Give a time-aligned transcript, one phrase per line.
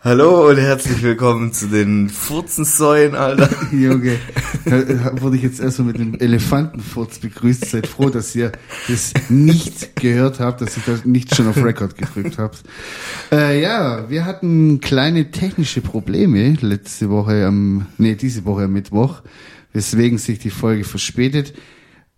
[0.00, 3.48] Hallo und herzlich willkommen zu den Furzensäuen, Alter.
[3.70, 4.18] Junge,
[4.64, 7.64] da wurde ich jetzt erstmal mit einem Elefantenfurz begrüßt.
[7.64, 8.50] Seid froh, dass ihr
[8.88, 12.64] das nicht gehört habt, dass ich das nicht schon auf Record gedrückt habt.
[13.30, 19.22] Äh, ja, wir hatten kleine technische Probleme letzte Woche am, nee, diese Woche am Mittwoch,
[19.72, 21.54] weswegen sich die Folge verspätet.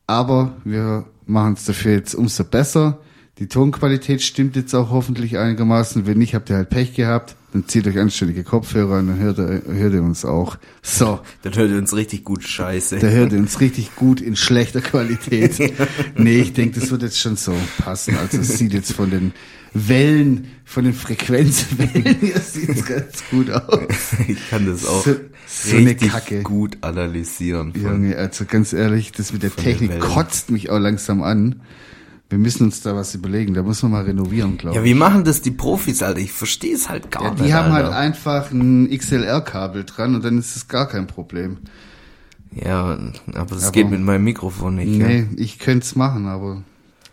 [0.07, 2.99] Aber wir machen es dafür jetzt umso besser.
[3.39, 6.07] Die Tonqualität stimmt jetzt auch hoffentlich einigermaßen.
[6.07, 7.37] Wenn nicht, habt ihr halt Pech gehabt.
[7.53, 10.57] Dann zieht euch anständige Kopfhörer und dann hört ihr, hört ihr uns auch.
[10.83, 11.21] So.
[11.43, 12.99] Dann hört ihr uns richtig gut scheiße.
[12.99, 15.59] Da hört ihr uns richtig gut in schlechter Qualität.
[16.17, 18.17] nee, ich denke, das wird jetzt schon so passen.
[18.17, 19.33] Also es sieht jetzt von den
[19.89, 23.83] Wellen, von den Frequenzwellen, hier sieht's ganz gut aus.
[24.29, 25.15] Ich kann das auch So-
[25.47, 26.43] so eine richtig Kacke.
[26.43, 27.73] gut analysieren.
[27.81, 31.61] Junge, also ganz ehrlich, das mit der Technik kotzt mich auch langsam an.
[32.29, 33.55] Wir müssen uns da was überlegen.
[33.55, 34.89] Da muss man mal renovieren, glaube Ja, ich.
[34.91, 36.19] wie machen das die Profis, Alter?
[36.19, 37.45] Ich verstehe es halt gar Ja, nicht.
[37.45, 37.97] die haben halt Alter.
[37.97, 41.59] einfach ein XLR-Kabel dran und dann ist es gar kein Problem.
[42.53, 42.99] Ja,
[43.35, 44.89] aber das Aber- geht mit meinem Mikrofon nicht.
[44.99, 46.63] Nee, ich könnte es machen, aber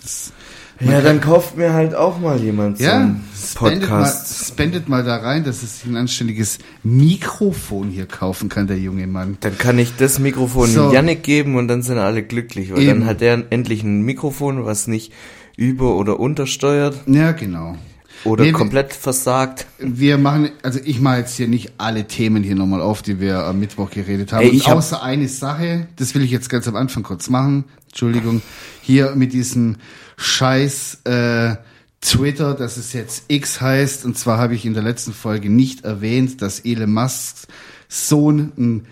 [0.01, 0.33] das,
[0.79, 4.47] Ja, dann kauft mir halt auch mal jemand so ja, einen spendet mal, Podcast.
[4.47, 9.05] spendet mal da rein, dass es sich ein anständiges Mikrofon hier kaufen kann, der junge
[9.07, 9.37] Mann.
[9.41, 10.91] Dann kann ich das Mikrofon So.
[10.91, 12.99] Yannick geben und dann sind alle glücklich, weil Eben.
[13.01, 15.13] dann hat der endlich ein Mikrofon, was nicht
[15.55, 17.77] über- oder untersteuert Ja, genau.
[18.25, 19.65] Oder Nee, komplett versagt.
[19.79, 23.39] Wir machen, also ich mache jetzt hier nicht alle Themen hier nochmal auf, die wir
[23.39, 24.43] am Mittwoch geredet haben.
[24.43, 27.65] Ey, Und hab- außer eine Sache, das will ich jetzt ganz am Anfang kurz machen.
[27.89, 28.41] Entschuldigung.
[28.81, 29.75] Hier mit diesem
[30.17, 31.55] Scheiß äh,
[32.01, 34.05] Twitter, dass es jetzt X heißt.
[34.05, 37.47] Und zwar habe ich in der letzten Folge nicht erwähnt, dass Elon Musks
[37.87, 38.87] Sohn einen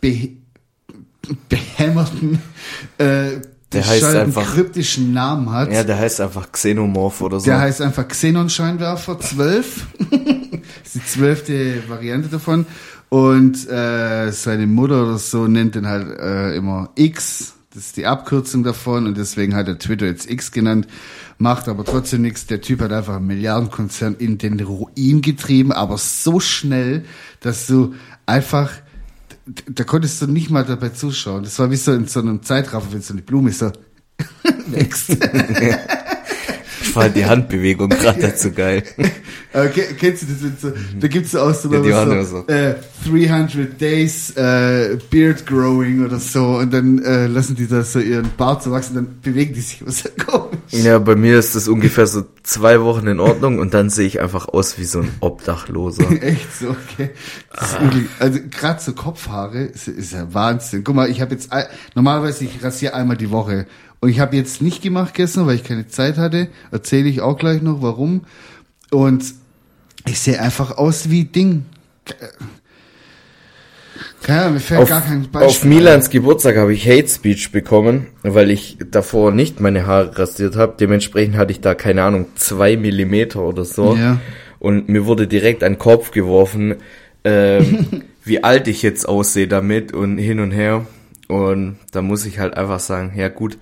[0.00, 0.30] be
[1.48, 2.40] behämmerten,
[2.98, 3.40] äh,
[3.72, 5.72] Der heißt bescheuerten, einfach- kryptischen Namen hat.
[5.72, 7.46] Ja, der heißt einfach Xenomorph oder so.
[7.46, 9.86] Der heißt einfach Xenon-Scheinwerfer 12.
[10.10, 10.18] das
[10.84, 12.66] ist die zwölfte Variante davon.
[13.08, 17.54] Und äh, seine Mutter oder so nennt den halt äh, immer X.
[17.74, 20.86] Das ist die Abkürzung davon und deswegen hat er Twitter jetzt X genannt.
[21.38, 22.46] Macht aber trotzdem nichts.
[22.46, 27.04] Der Typ hat einfach einen Milliardenkonzern in den Ruin getrieben, aber so schnell,
[27.40, 27.94] dass du
[28.26, 28.70] einfach
[29.68, 31.44] da konntest du nicht mal dabei zuschauen.
[31.44, 33.72] Das war wie so in so einem Zeitraffer, wenn so eine Blume so
[34.66, 35.10] wächst.
[36.92, 38.82] Fand die Handbewegung gerade dazu geil.
[39.52, 40.42] Aber ke- kennst du das?
[40.42, 41.52] Wenn so, da gibt's so Ja,
[42.24, 42.46] so, so.
[42.52, 42.74] Äh,
[43.06, 48.30] 300 Days äh, Beard Growing oder so und dann äh, lassen die da so ihren
[48.36, 50.58] Bart so wachsen, dann bewegen die sich was so komisch.
[50.70, 54.20] Ja, bei mir ist das ungefähr so zwei Wochen in Ordnung und dann sehe ich
[54.20, 56.10] einfach aus wie so ein Obdachloser.
[56.22, 57.10] Echt so, okay.
[58.18, 60.82] Also gerade so Kopfhaare ist, ist ja Wahnsinn.
[60.84, 61.50] Guck mal, ich habe jetzt
[61.94, 63.66] normalerweise ich rasiere einmal die Woche
[64.02, 66.48] und ich habe jetzt nicht gemacht gestern, weil ich keine Zeit hatte.
[66.72, 68.22] Erzähle ich auch gleich noch, warum.
[68.90, 69.24] Und
[70.06, 71.66] ich sehe einfach aus wie Ding.
[74.24, 75.48] Keine Ahnung, mir fällt Auf, gar kein Beispiel.
[75.48, 80.56] auf Milans Geburtstag habe ich Hate Speech bekommen, weil ich davor nicht meine Haare rasiert
[80.56, 80.74] habe.
[80.80, 83.94] Dementsprechend hatte ich da, keine Ahnung, zwei Millimeter oder so.
[83.94, 84.18] Ja.
[84.58, 86.74] Und mir wurde direkt an den Kopf geworfen,
[87.22, 90.86] ähm, wie alt ich jetzt aussehe damit und hin und her.
[91.28, 93.58] Und da muss ich halt einfach sagen, ja gut,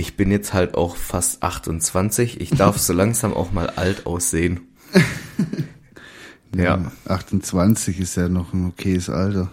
[0.00, 2.40] ich bin jetzt halt auch fast 28.
[2.40, 4.60] Ich darf so langsam auch mal alt aussehen.
[6.56, 6.90] ja.
[7.06, 9.52] 28 ist ja noch ein okayes Alter.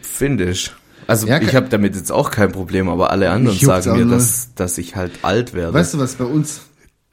[0.00, 0.72] Finde ich.
[1.08, 4.54] Also Ja, ich habe damit jetzt auch kein Problem, aber alle anderen sagen mir, dass,
[4.54, 5.74] dass ich halt alt werde.
[5.74, 6.60] Weißt du, was bei uns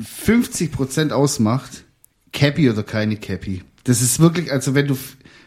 [0.03, 1.85] 50% ausmacht?
[2.33, 3.63] Cappy oder keine Cappy.
[3.85, 4.97] Das ist wirklich, also wenn du,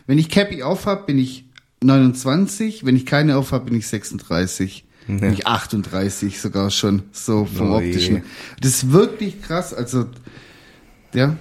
[0.06, 1.44] wenn ich Cappy aufhab, bin ich
[1.84, 4.87] 29, wenn ich keine aufhab, bin ich 36.
[5.08, 7.88] Bin ich 38 sogar schon, so vom Oh je.
[7.88, 8.22] optischen.
[8.60, 10.06] Das ist wirklich krass, also,
[11.14, 11.36] ja.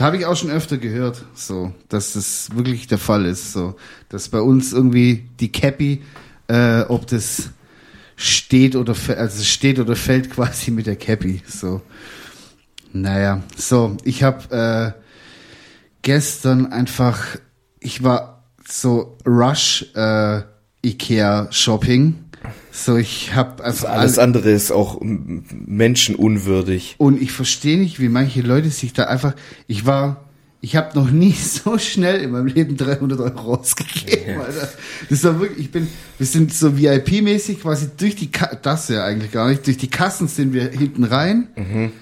[0.00, 3.76] Habe ich auch schon öfter gehört, so, dass das wirklich der Fall ist, so,
[4.10, 6.02] dass bei uns irgendwie die Cappy,
[6.48, 7.50] äh, ob das
[8.16, 11.80] steht oder also steht oder fällt quasi mit der Cappy, so.
[12.92, 15.00] Naja, so, ich habe äh,
[16.02, 17.24] gestern einfach,
[17.80, 20.42] ich war so Rush äh,
[20.84, 22.25] Ikea Shopping,
[22.84, 26.96] so ich habe einfach Alles alle- andere ist auch menschenunwürdig.
[26.98, 29.34] und ich verstehe nicht, wie manche Leute sich da einfach.
[29.66, 30.24] Ich war,
[30.60, 31.32] ich habe noch nie
[31.64, 34.40] so schnell in meinem Leben 300 Euro ausgegeben.
[34.40, 34.68] Alter.
[35.08, 35.66] Das war wirklich.
[35.66, 35.88] Ich bin,
[36.18, 39.66] wir sind so VIP-mäßig quasi durch die Ka das ja eigentlich gar nicht.
[39.66, 41.92] Durch die Kassen sind wir hinten rein.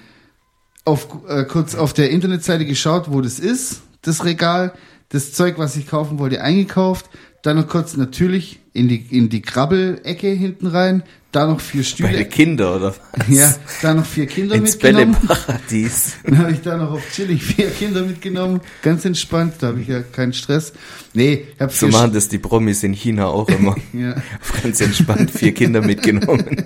[0.83, 4.73] Auf äh, kurz auf der Internetseite geschaut, wo das ist, das Regal.
[5.09, 7.09] Das Zeug, was ich kaufen wollte, eingekauft.
[7.45, 11.85] Dann noch kurz natürlich in die, in die Krabbelecke hinten rein, da noch vier Bei
[11.85, 12.17] Stühle.
[12.17, 12.99] den Kinder oder was?
[13.27, 15.13] Ja, da noch vier Kinder Ins mitgenommen.
[15.13, 16.13] Bälleparadies.
[16.23, 19.87] Dann habe ich da noch auf chillig vier Kinder mitgenommen, ganz entspannt, da habe ich
[19.87, 20.73] ja keinen Stress.
[21.13, 23.75] Nee, ich habe So machen das die Promis in China auch immer.
[23.93, 24.15] Ja.
[24.63, 26.65] Ganz entspannt vier Kinder mitgenommen.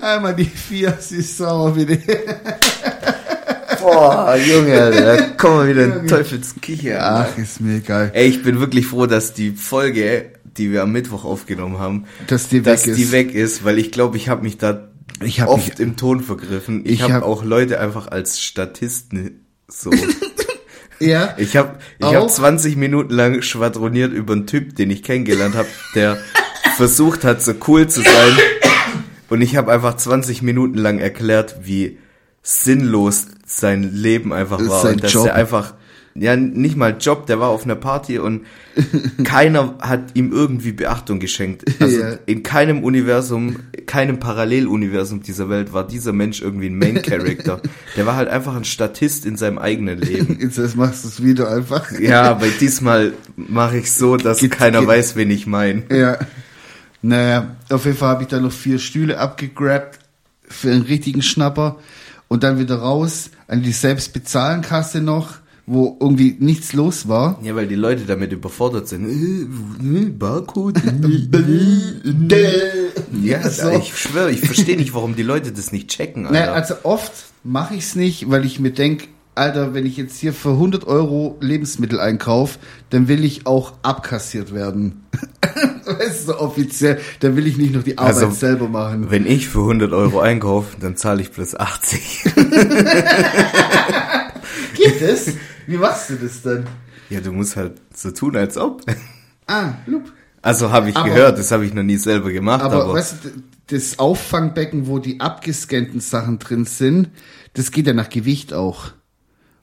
[0.00, 1.98] Einmal die vier süß-sauer bitte.
[3.84, 6.98] Boah, Junge, da kommen wir wieder in Teufelsküche.
[7.00, 8.10] Ach, ist mir egal.
[8.14, 12.48] Ey, ich bin wirklich froh, dass die Folge, die wir am Mittwoch aufgenommen haben, Dass
[12.48, 13.12] die dass weg die ist.
[13.12, 14.88] weg ist, weil ich glaube, ich habe mich da
[15.22, 16.80] Ich hab oft mich- im Ton vergriffen.
[16.84, 19.90] Ich, Ich habe hab- auch Leute einfach als Statisten so.
[21.00, 22.14] Ja, Ich habe ich Auch?
[22.14, 26.16] hab 20 Minuten lang schwadroniert über einen Typ, den ich kennengelernt habe, der
[26.76, 28.38] versucht hat, so cool zu sein.
[29.28, 31.98] Und ich habe einfach 20 Minuten lang erklärt, wie
[32.42, 34.82] sinnlos sein Leben einfach Das war.
[34.82, 35.26] sein Und dass Job.
[35.26, 35.74] er einfach,
[36.14, 38.46] ja, nicht mal Job, der war auf einer Party und
[39.24, 41.64] keiner hat ihm irgendwie Beachtung geschenkt.
[41.80, 42.14] Also Ja.
[42.26, 43.56] in keinem Universum,
[43.86, 47.60] keinem Paralleluniversum dieser Welt war dieser Mensch irgendwie ein Main Character.
[47.96, 50.38] Der war halt einfach ein Statist in seinem eigenen Leben.
[50.40, 51.90] jetzt machst du es wieder einfach.
[52.00, 55.82] Ja, aber diesmal mache ich so, dass Geht- keiner geht- weiß, wen ich meine.
[55.90, 56.18] Ja.
[57.02, 59.98] Naja, auf jeden Fall habe ich dann noch vier Stühle abgegrabt
[60.48, 61.76] für einen richtigen Schnapper
[62.28, 65.34] und dann wieder raus an die Selbstbezahlenkasse noch,
[65.66, 67.38] wo irgendwie nichts los war.
[67.42, 69.08] Ja, weil die Leute damit überfordert sind.
[69.08, 69.46] Äh,
[69.98, 70.76] äh, Barcode.
[73.22, 73.70] ja, So.
[73.70, 76.38] ich schwöre, ich verstehe nicht, warum die Leute das nicht checken, Alter.
[76.38, 77.12] Naja, also oft
[77.42, 80.86] mache ich es nicht, weil ich mir denk, Alter, wenn ich jetzt hier für 100
[80.86, 82.58] Euro Lebensmittel einkaufe,
[82.90, 85.04] dann will ich auch abkassiert werden.
[85.84, 89.10] weißt du, so offiziell, dann will ich nicht noch die Arbeit Also, selber machen.
[89.10, 92.24] Wenn ich für 100 Euro einkaufe, dann zahle ich plus 80.
[94.74, 95.34] Geht es?
[95.66, 96.66] Wie machst du das dann?
[97.10, 98.82] ja, du musst halt so tun, als ob.
[99.46, 100.10] Ah, loop.
[100.42, 103.16] Also habe ich Aber- gehört, das habe ich noch nie selber gemacht, Aber, aber, weißt
[103.24, 103.28] du,
[103.68, 107.08] das Auffangbecken, wo die abgescannten Sachen drin sind,
[107.54, 108.88] das geht ja nach Gewicht auch.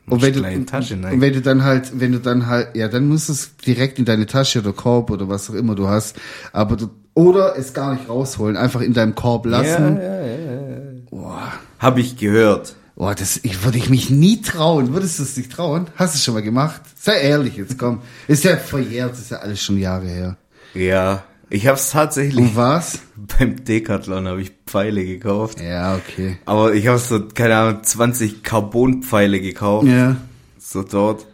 [0.07, 3.29] Und wenn, du, und wenn du dann halt, wenn du dann halt, ja, dann musst
[3.29, 6.17] du es direkt in deine Tasche oder Korb oder was auch immer du hast.
[6.51, 9.97] Aber du, oder es gar nicht rausholen, einfach in deinem Korb lassen.
[9.97, 10.77] ja, ja, ja.
[11.09, 12.75] Boah, habe ich gehört.
[12.95, 14.93] boah, das ich, würde ich mich nie trauen.
[14.93, 15.87] Würdest du es nicht trauen?
[15.95, 16.81] Hast du es schon mal gemacht?
[16.99, 18.01] Sei ehrlich jetzt, komm.
[18.27, 20.37] Ist ja verjährt, ist ja alles schon Jahre her.
[20.73, 22.99] Ja, ich habe es tatsächlich Und was?
[23.39, 25.59] beim Decathlon habe ich Pfeile gekauft.
[25.61, 26.37] Ja, okay.
[26.45, 29.87] Aber ich habe so, keine Ahnung, 20 Carbonpfeile gekauft.
[29.87, 30.17] Ja.
[30.57, 31.27] So dort.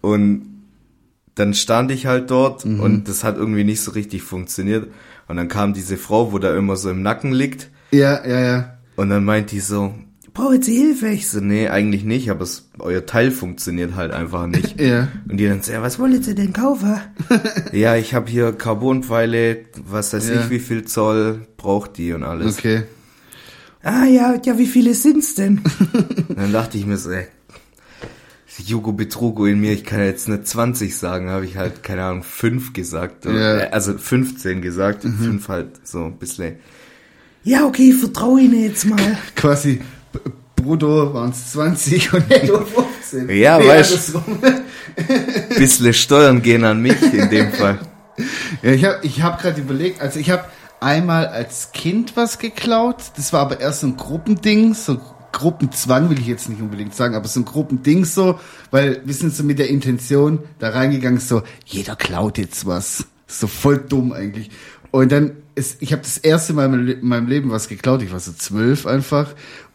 [0.00, 0.46] Und
[1.34, 2.80] dann stand ich halt dort Mhm.
[2.80, 4.88] und das hat irgendwie nicht so richtig funktioniert.
[5.28, 7.68] Und dann kam diese Frau, wo da immer so im Nacken liegt.
[7.92, 8.74] Ja, ja, ja.
[8.96, 9.94] Und dann meint die so,
[10.32, 11.08] brauche jetzt Hilfe?
[11.08, 14.80] Ich so, nee, eigentlich nicht, aber es, euer Teil funktioniert halt einfach nicht.
[14.80, 15.08] Ja.
[15.28, 16.96] Und die dann so, ja, was wollt ihr denn kaufen?
[17.72, 20.40] ja, ich habe hier Carbonpfeile, was weiß Ja.
[20.40, 22.58] ich, wie viel Zoll braucht die und alles.
[22.58, 22.84] Okay.
[23.82, 25.62] Ah ja, ja, wie viele sind's denn?
[26.36, 27.26] dann dachte ich mir so, ey,
[28.66, 32.22] Jugo Betrugo in mir, ich kann jetzt nicht 20 sagen, habe ich halt, keine Ahnung,
[32.22, 33.24] 5 gesagt.
[33.24, 33.58] Ja.
[33.58, 36.56] äh, Also 15 gesagt, 5 halt so ein bisschen.
[37.42, 38.98] Ja, okay, vertraue Ihnen jetzt mal.
[39.34, 39.80] Quasi
[40.62, 43.28] brutto waren es 20 und netto 15.
[43.36, 44.38] Ja, weißt- andersrum.
[45.56, 47.78] Bisschen Steuern gehen an mich in dem Fall.
[48.62, 50.44] Ja, ich habe ich hab gerade überlegt, also ich habe
[50.80, 55.00] einmal als Kind was geklaut, das war aber erst so ein Gruppending, so
[55.32, 58.38] Gruppenzwang will ich jetzt nicht unbedingt sagen, aber so ein Gruppending so,
[58.70, 63.04] weil wir sind so mit der Intention da reingegangen, so jeder klaut jetzt was.
[63.26, 64.50] So voll dumm eigentlich.
[64.90, 68.18] Und dann ist, ich habe das erste Mal in meinem Leben was geklaut, ich war
[68.18, 69.28] so zwölf einfach.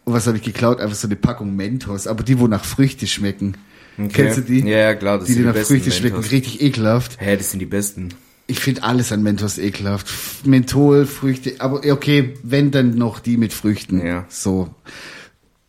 [0.05, 0.79] Und was habe ich geklaut?
[0.79, 3.57] Einfach so eine Packung Mentos, aber die, wo nach Früchte schmecken.
[3.97, 4.09] Okay.
[4.09, 4.59] Kennst du die?
[4.59, 6.31] Ja, ja, klar, das die, sind die die nach Früchte schmecken, Mentos.
[6.31, 7.17] richtig ekelhaft.
[7.19, 8.09] Hä, das sind die besten.
[8.47, 10.07] Ich finde alles an Mentos ekelhaft.
[10.45, 14.05] Menthol, Früchte, aber okay, wenn dann noch die mit Früchten.
[14.05, 14.25] Ja.
[14.29, 14.69] So.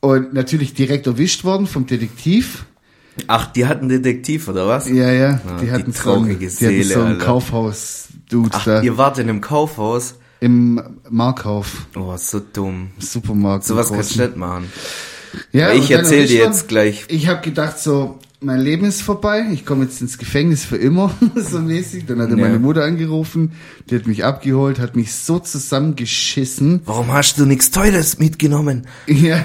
[0.01, 2.67] Und natürlich direkt erwischt worden vom Detektiv.
[3.29, 4.89] Ach, die hatten Detektiv, oder was?
[4.91, 5.41] Ja, ja.
[5.47, 7.19] Ah, die die hatten so ein, traurige die hatten Seele, so ein.
[7.19, 10.17] Kaufhaus-Dude da ihr wart in einem Kaufhaus?
[10.41, 12.91] Im Markauf, Oh, so dumm.
[12.99, 13.65] Supermarkt.
[13.65, 14.71] Sowas kannst du nicht machen.
[15.53, 17.05] Ja, ich und dann erzähl erwischt dir jetzt gleich.
[17.09, 21.15] Ich habe gedacht so, mein Leben ist vorbei, ich komme jetzt ins Gefängnis für immer,
[21.35, 22.05] so mäßig.
[22.07, 22.45] Dann hat er Ja.
[22.45, 23.53] meine Mutter angerufen,
[23.89, 26.81] die hat mich abgeholt, hat mich so zusammengeschissen.
[26.85, 28.87] Warum hast du nichts Teures mitgenommen?
[29.07, 29.45] Ja.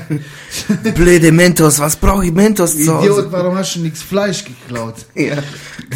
[0.96, 3.08] Blöde Mentos, was brauche ich Mentos zu Hause?
[3.08, 4.96] Idiot, warum hast du nichts Fleisch geklaut?
[5.16, 5.38] Ja.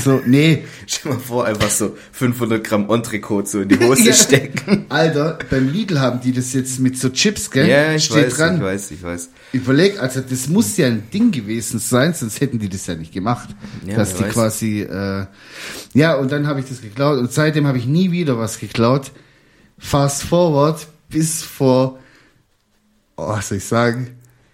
[0.04, 0.64] So, nee.
[0.88, 4.14] Stell dir mal vor, einfach so 500 Gramm Entrecote so in die Hose Ja.
[4.14, 4.86] stecken.
[4.90, 7.68] Alter, beim Lidl haben die das jetzt mit so Chips, gell?
[7.68, 8.56] Ja, ich Steht weiß, dran.
[8.58, 9.30] ich weiß, ich weiß.
[9.54, 13.14] Überleg, also das muss ja ein Ding gewesen sein, sonst hätten die das ja nicht
[13.14, 13.50] gemacht,
[13.86, 14.34] Ja, dass die weiß.
[14.34, 15.26] quasi, äh,
[15.94, 19.12] ja, und dann habe ich das geklaut und seitdem habe ich nie wieder was geklaut.
[19.78, 22.00] Fast forward bis vor,
[23.16, 24.08] oh, was soll ich sagen?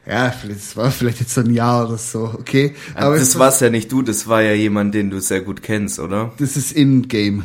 [0.06, 2.74] Ja, es war vielleicht jetzt so ein Jahr oder so, okay?
[2.96, 5.62] Aber es das war's ja nicht du, das war ja jemand, den du sehr gut
[5.64, 6.32] kennst, oder?
[6.38, 7.44] Das ist in-game.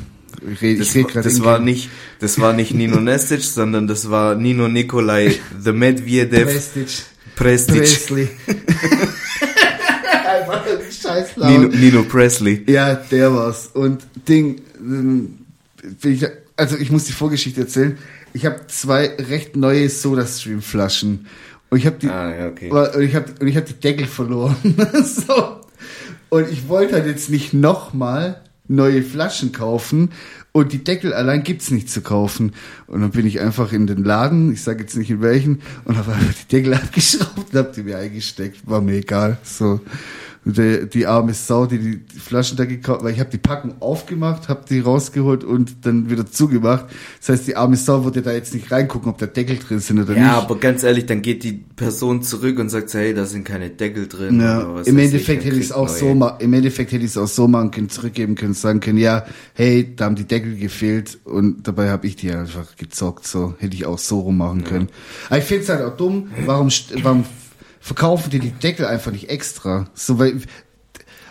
[0.52, 1.88] Ich rede Das, red war- grad das war nicht,
[2.20, 6.48] das war nicht Nino Nestic, sondern das war Nino Nikolai, The Medvedev.
[7.36, 8.28] Prestige, Presley.
[10.26, 11.50] Einfach ein scheiß laut.
[11.50, 12.64] Nino, Nino Presley.
[12.66, 13.70] Ja, der war's.
[13.72, 15.38] Und Ding, ähm,
[16.02, 16.26] ich,
[16.56, 17.98] also ich muss die Vorgeschichte erzählen.
[18.32, 21.26] Ich habe zwei recht neue Soda-Stream-Flaschen.
[21.70, 22.70] Und ich habe die, Ah, ja, okay.
[22.70, 24.56] und ich habe und ich habe die Deckel verloren.
[25.04, 25.60] so.
[26.28, 30.10] Und ich wollte halt jetzt nicht nochmal neue Flaschen kaufen
[30.56, 32.52] und die Deckel allein gibt's nicht zu kaufen.
[32.86, 35.98] Und dann bin ich einfach in den Laden, ich sage jetzt nicht in welchen, und
[35.98, 38.66] habe einfach die Deckel abgeschraubt und habe die mir eingesteckt.
[38.66, 39.36] War mir egal.
[39.42, 39.80] So.
[40.48, 44.48] Die, die arme Sau, die die Flaschen da gekauft, weil ich habe die Packung aufgemacht,
[44.48, 46.86] habe die rausgeholt und dann wieder zugemacht.
[47.18, 49.98] Das heißt, die arme Sau würde da jetzt nicht reingucken, ob da Deckel drin sind
[49.98, 50.44] oder Ja, nicht.
[50.44, 53.70] aber ganz ehrlich, dann geht die Person zurück und sagt, so, hey, da sind keine
[53.70, 54.36] Deckel drin.
[54.38, 56.14] oder Ja, was im Endeffekt ich, hätte ich es auch so neue.
[56.14, 59.26] ma im Endeffekt hätte ich es auch so machen können, zurückgeben können, sagen können, ja,
[59.54, 63.74] hey, da haben die Deckel gefehlt und dabei habe ich die einfach gezockt, so hätte
[63.74, 64.90] ich auch so rummachen können.
[65.28, 66.68] Aber ich finde es halt auch dumm, warum
[67.02, 67.24] warum
[67.86, 69.88] verkaufen die die Deckel einfach nicht extra?
[69.94, 70.40] So weil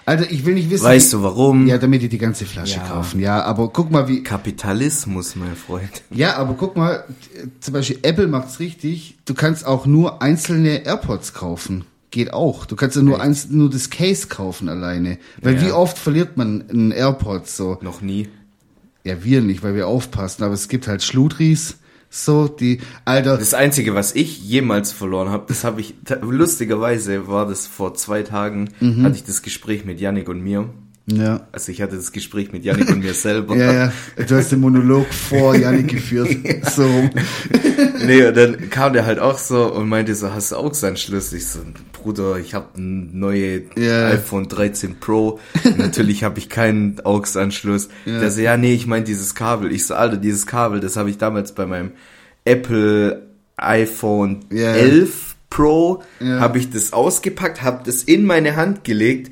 [0.08, 0.84] Alter, ich will nicht wissen.
[0.86, 1.66] Weißt wie- du warum?
[1.68, 2.84] Ja, damit die die ganze Flasche Ja.
[2.88, 3.20] kaufen.
[3.20, 6.04] Ja, aber guck mal, wie Kapitalismus, mein Freund.
[6.12, 7.04] ja, aber guck mal,
[7.60, 9.18] zum Beispiel Apple macht's richtig.
[9.26, 11.86] Du kannst auch nur einzelne AirPods kaufen.
[12.12, 12.66] Geht auch.
[12.68, 15.18] Du kannst ja nur eins, nur das Case kaufen alleine.
[15.42, 15.62] Weil Ja.
[15.64, 17.80] wie oft verliert man einen AirPod so?
[17.82, 18.30] Noch nie.
[19.04, 20.44] Ja, wir nicht, weil wir aufpassen.
[20.44, 21.78] Aber es gibt halt Schludris,
[22.10, 27.48] so, die, Alter, Das Einzige, was ich jemals verloren habe, das habe ich, lustigerweise war
[27.48, 29.04] das vor zwei Tagen, Mhm.
[29.04, 30.70] hatte ich das Gespräch mit Yannick und mir.
[31.08, 31.46] ja.
[31.52, 33.56] Also ich hatte das Gespräch mit Yannick und mir selber.
[33.58, 33.94] Ja, ja.
[34.28, 36.30] Du hast den Monolog vor Janik geführt.
[36.76, 37.10] So rum.
[38.06, 41.32] Nee, und dann kam der halt auch so und meinte so, hast du AUX-Anschluss?
[41.34, 41.60] Ich so,
[42.06, 44.10] Bruder, ich habe ein neue Ja.
[44.10, 45.40] iPhone 13 Pro.
[45.78, 47.90] Natürlich habe ich keinen AUX-Anschluss.
[48.06, 48.20] Ja.
[48.20, 49.72] Der so, ja, nee, ich meine dieses Kabel.
[49.72, 51.94] Ich so, Alter, dieses Kabel, das habe ich damals bei meinem
[52.46, 53.24] Apple
[53.58, 54.74] iPhone Ja.
[54.74, 56.40] 11 Pro, Ja.
[56.42, 59.32] habe ich das ausgepackt, habe das in meine Hand gelegt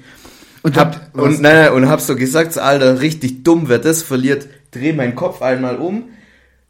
[0.63, 4.01] Und hab, und, nein, nein, und hab so gesagt, so, Alter, richtig dumm, wer das
[4.01, 6.05] verliert, dreh meinen Kopf einmal um,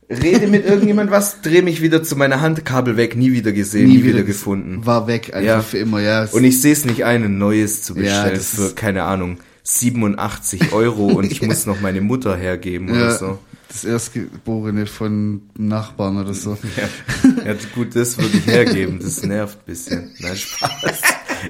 [0.10, 3.90] rede mit irgendjemand was, dreh mich wieder zu meiner Hand, Kabel weg, nie wieder gesehen,
[3.90, 4.86] nie, wieder, ges- gefunden.
[4.86, 5.62] War weg, einfach Ja.
[5.62, 6.26] für immer, ja.
[6.32, 9.38] Und ich sehe es nicht ein, ein neues zu Ja, bestellen das für, keine Ahnung,
[9.64, 13.40] 87 Euro und ich muss noch meine Mutter hergeben oder ja, so.
[13.70, 16.58] das Erstgeborene von Nachbarn oder so.
[16.78, 17.54] Ja.
[17.54, 20.12] ja, gut, das würde ich hergeben, das nervt ein bisschen.
[20.20, 21.02] Nein, Spaß.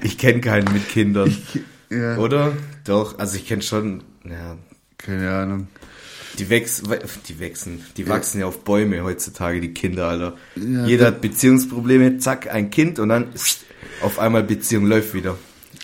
[0.02, 1.36] Ich kenne keinen mit Kindern.
[1.90, 2.16] Ja.
[2.18, 2.52] Oder?
[2.84, 4.56] Doch, also ich kenne schon, ja,
[4.98, 5.68] Keine Ahnung.
[6.38, 6.88] Die wachsen,
[7.28, 10.36] die wachsen, die wachsen ja auf Bäume heutzutage, die Kinder, Alter.
[10.56, 13.26] Ja, Jeder hat Beziehungsprobleme, zack, ein Kind und dann
[14.02, 15.36] auf einmal Beziehung läuft wieder.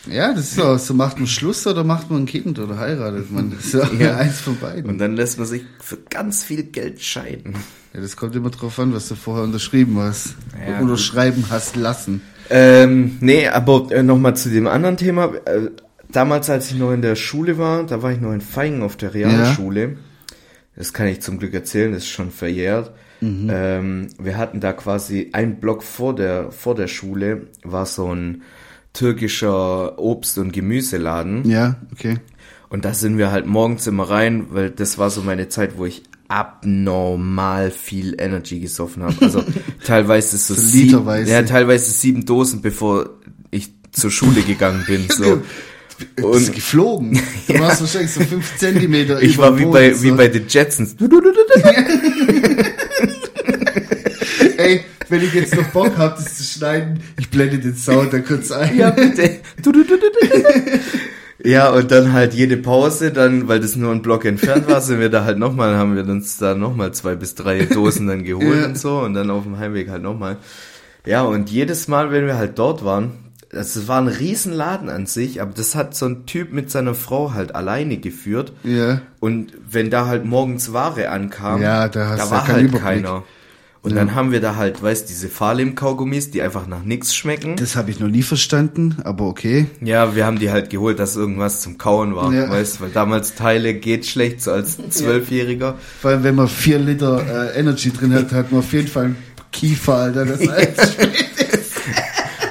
[0.07, 0.77] Ja, das ist so.
[0.79, 3.51] So macht man Schluss oder macht man ein Kind oder heiratet man.
[3.51, 4.17] Das ist ja, Ja.
[4.19, 4.91] eins von beiden.
[4.91, 7.55] Und dann lässt man sich für ganz viel Geld scheiden.
[7.93, 10.35] ja, das kommt immer drauf an, was du vorher unterschrieben hast.
[10.67, 12.23] Ja, unterschreiben hast lassen.
[12.49, 15.33] Ähm, nee, aber äh, nochmal zu dem anderen Thema.
[15.45, 15.71] Äh,
[16.11, 18.97] damals, als ich noch in der Schule war, da war ich noch in Feigen auf
[18.97, 19.99] der Realschule.
[20.81, 22.91] Das kann ich zum Glück erzählen, das ist schon verjährt.
[23.51, 28.41] Ähm, wir hatten da quasi ein Block vor der, vor der Schule, war so ein
[28.95, 31.47] türkischer Obst- und Gemüseladen.
[31.47, 32.17] Ja, okay.
[32.71, 35.85] Und da sind wir halt morgens immer rein, weil das war so meine Zeit, wo
[35.85, 39.17] ich abnormal viel Energy gesoffen habe.
[39.21, 39.45] Also
[39.85, 43.19] teilweise so, So sieben, ja, teilweise sieben Dosen, bevor
[43.51, 45.07] ich zur Schule gegangen bin.
[45.11, 45.43] So.
[46.17, 47.21] Bist du Und geflogen?
[47.47, 50.03] Du warst wahrscheinlich so fünf Zentimeter ich war wie Boden, bei, so.
[50.03, 50.97] wie bei den Jetsons.
[54.57, 58.19] Ey, wenn ich jetzt noch Bock hab, das zu schneiden, ich blende den Sound da
[58.21, 58.77] kurz ein.
[58.77, 59.39] Ja, bitte.
[61.43, 65.01] Ja, und dann halt jede Pause, dann, weil das nur ein Block entfernt war, sind
[65.01, 68.61] wir da halt nochmal, haben wir uns da nochmal zwei bis drei Dosen dann geholt
[68.61, 68.67] Ja.
[68.67, 70.37] und so und dann auf dem Heimweg halt nochmal.
[71.07, 73.13] Ja, und jedes Mal, wenn wir halt dort waren,
[73.51, 77.35] das war ein Riesenladen an sich, aber das hat so ein Typ mit seiner Frau
[77.35, 78.53] halt alleine geführt.
[78.63, 79.01] Ja.
[79.19, 83.25] Und wenn da halt morgens Ware ankam, Ja, da du war halt keiner.
[83.83, 87.57] Und dann haben wir da halt, weißt diese Fahrlim-Kaugummis, die einfach nach nichts schmecken.
[87.57, 89.69] Das habe ich noch nie verstanden, aber okay.
[89.81, 92.51] Ja, wir haben die halt geholt, dass irgendwas zum Kauen war, Ja.
[92.51, 95.77] weißt, weil damals Teile geht schlecht, so als Zwölfjähriger.
[96.03, 97.23] Vor allem, wenn man vier Liter
[97.55, 99.17] äh, Energy drin hat, hat man auf jeden Fall einen
[99.51, 100.27] Kiefer, Alter.
[100.27, 101.60] Das alles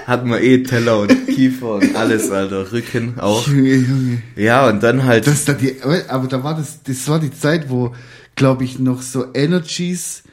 [0.10, 2.72] hatten wir eh Teller und Kiefer und alles, Alter.
[2.72, 3.48] Rücken auch.
[3.48, 4.22] Junge, Junge.
[4.36, 5.26] Ja, und dann halt.
[5.28, 5.76] Das da die,
[6.10, 7.96] aber da war das, das war die Zeit, wo,
[8.36, 10.24] glaube ich, noch so Energies,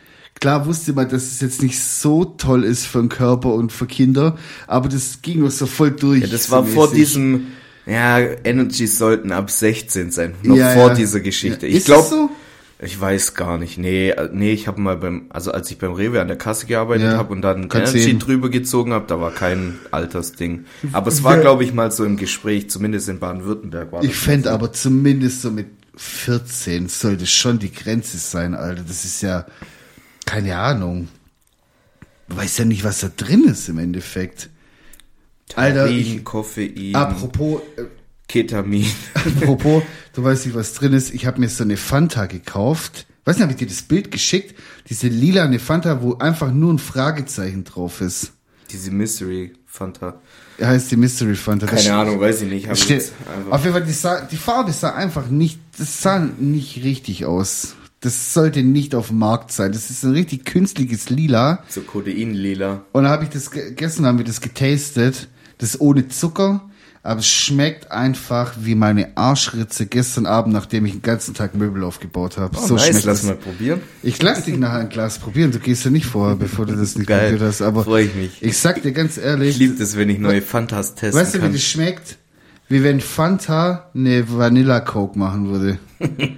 [0.40, 3.86] klar wusste man, dass es jetzt nicht so toll ist für den Körper und für
[3.86, 6.22] Kinder, aber das ging noch so voll durch.
[6.22, 7.48] Ja, das war so vor diesem,
[7.86, 10.34] ja, Energies sollten ab 16 sein.
[10.42, 10.94] Noch Ja, vor ja.
[10.94, 11.66] dieser Geschichte.
[11.66, 12.30] Ja, Ich glaube, so?
[12.78, 13.78] Ich weiß gar nicht.
[13.78, 16.66] Nee, äh, nee, ich habe mal beim, also als ich beim Rewe an der Kasse
[16.66, 20.66] gearbeitet Ja, habe und dann Energy drüber gezogen habe, da war kein Altersding.
[20.92, 24.48] Aber es war, glaube ich, mal so im Gespräch, zumindest in Baden-Württemberg war Ich fände
[24.48, 24.54] so.
[24.54, 28.82] aber zumindest so mit 14 sollte schon die Grenze sein, Alter.
[28.86, 29.46] Das ist ja,
[30.26, 31.08] keine Ahnung.
[32.28, 34.50] Du weißt ja nicht, was da drin ist im Endeffekt.
[35.54, 37.84] Alter, Tarin, ich, Koffein, apropos, äh,
[38.28, 38.86] Ketamin.
[39.14, 39.82] apropos,
[40.14, 41.14] du weißt nicht, was drin ist.
[41.14, 43.06] Ich habe mir so eine Fanta gekauft.
[43.24, 44.54] Weiß nicht, habe ich dir das Bild geschickt?
[44.88, 48.32] Diese lila eine Fanta, wo einfach nur ein Fragezeichen drauf ist.
[48.70, 50.20] Diese Mystery Fanta.
[50.60, 51.66] Heißt die Mystery Fanta.
[51.66, 52.68] Das Keine Ahnung, weiß ich nicht.
[52.68, 52.84] Einfach
[53.50, 57.74] auf jeden Fall, die, sah, die Farbe sah einfach nicht, das sah nicht richtig aus.
[58.00, 59.72] Das sollte nicht auf dem Markt sein.
[59.72, 61.62] Das ist ein richtig künstliches Lila.
[61.68, 62.84] so Codein-Lila.
[62.92, 65.28] Und da habe ich das, ge- gestern haben wir das getastet.
[65.58, 66.68] Das ist ohne Zucker,
[67.06, 71.84] aber es schmeckt einfach wie meine Arschritze gestern Abend, nachdem ich den ganzen Tag Möbel
[71.84, 72.58] aufgebaut habe.
[72.58, 73.26] Oh, so nice, schmeckt lass das.
[73.28, 73.80] mal probieren.
[74.02, 75.52] Ich lass dich nachher ein Glas probieren.
[75.52, 77.30] Du gehst ja nicht vorher, bevor du das nicht Geil.
[77.30, 77.62] probiert hast.
[77.62, 78.42] Aber Freu ich mich.
[78.42, 81.42] ich sag dir ganz ehrlich, Ich liebe das, wenn ich neue Fantas testen Weißt du,
[81.42, 82.18] wie das schmeckt?
[82.68, 85.78] Wie wenn Fanta eine Vanilla Coke machen würde.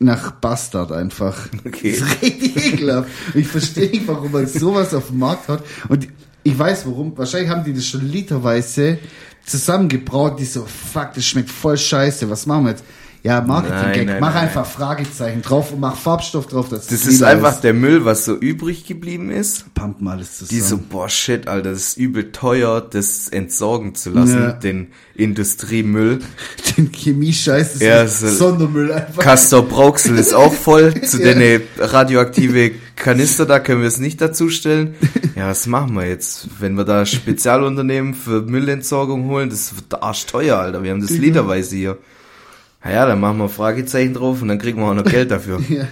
[0.00, 1.38] Nach Bastard einfach.
[1.64, 1.96] Okay.
[1.98, 3.08] Das ist richtig ekelhaft.
[3.34, 5.62] Ich verstehe nicht, warum man sowas auf den Markt hat.
[5.88, 6.08] Und
[6.44, 7.16] ich weiß warum.
[7.16, 8.98] Wahrscheinlich haben die das schon literweise
[9.44, 10.38] zusammengebraut.
[10.38, 12.28] Die so, fuck, das schmeckt voll scheiße.
[12.30, 12.84] Was machen wir jetzt?
[13.26, 13.96] Ja, Marketing-Gag.
[13.96, 14.42] Nein, nein, Mach nein.
[14.44, 16.68] einfach Fragezeichen drauf und mach Farbstoff drauf.
[16.68, 19.72] Dass Das ist einfach der Müll, was so übrig geblieben ist.
[19.74, 20.50] Pumpen alles zusammen.
[20.50, 24.52] Die so, boah, shit, Alter, das ist übel teuer, das entsorgen zu lassen, Ja.
[24.52, 26.18] den Industriemüll.
[26.76, 29.22] Den Chemie-Scheiß, das Ja, ist so- Sondermüll einfach.
[29.22, 30.92] Castor Brauxel ist auch voll.
[31.02, 31.32] Zu Ja.
[31.32, 34.96] den radioaktive Kanister, da können wir es nicht dazustellen.
[35.34, 36.48] Ja, was machen wir jetzt?
[36.60, 40.82] Wenn wir da Spezialunternehmen für Müllentsorgung holen, das wird arschteuer, Alter.
[40.82, 41.98] Wir haben das literweise hier.
[42.84, 45.60] Na ja, dann machen wir Fragezeichen drauf und dann kriegen wir auch noch Geld dafür.
[45.68, 45.88] Ja.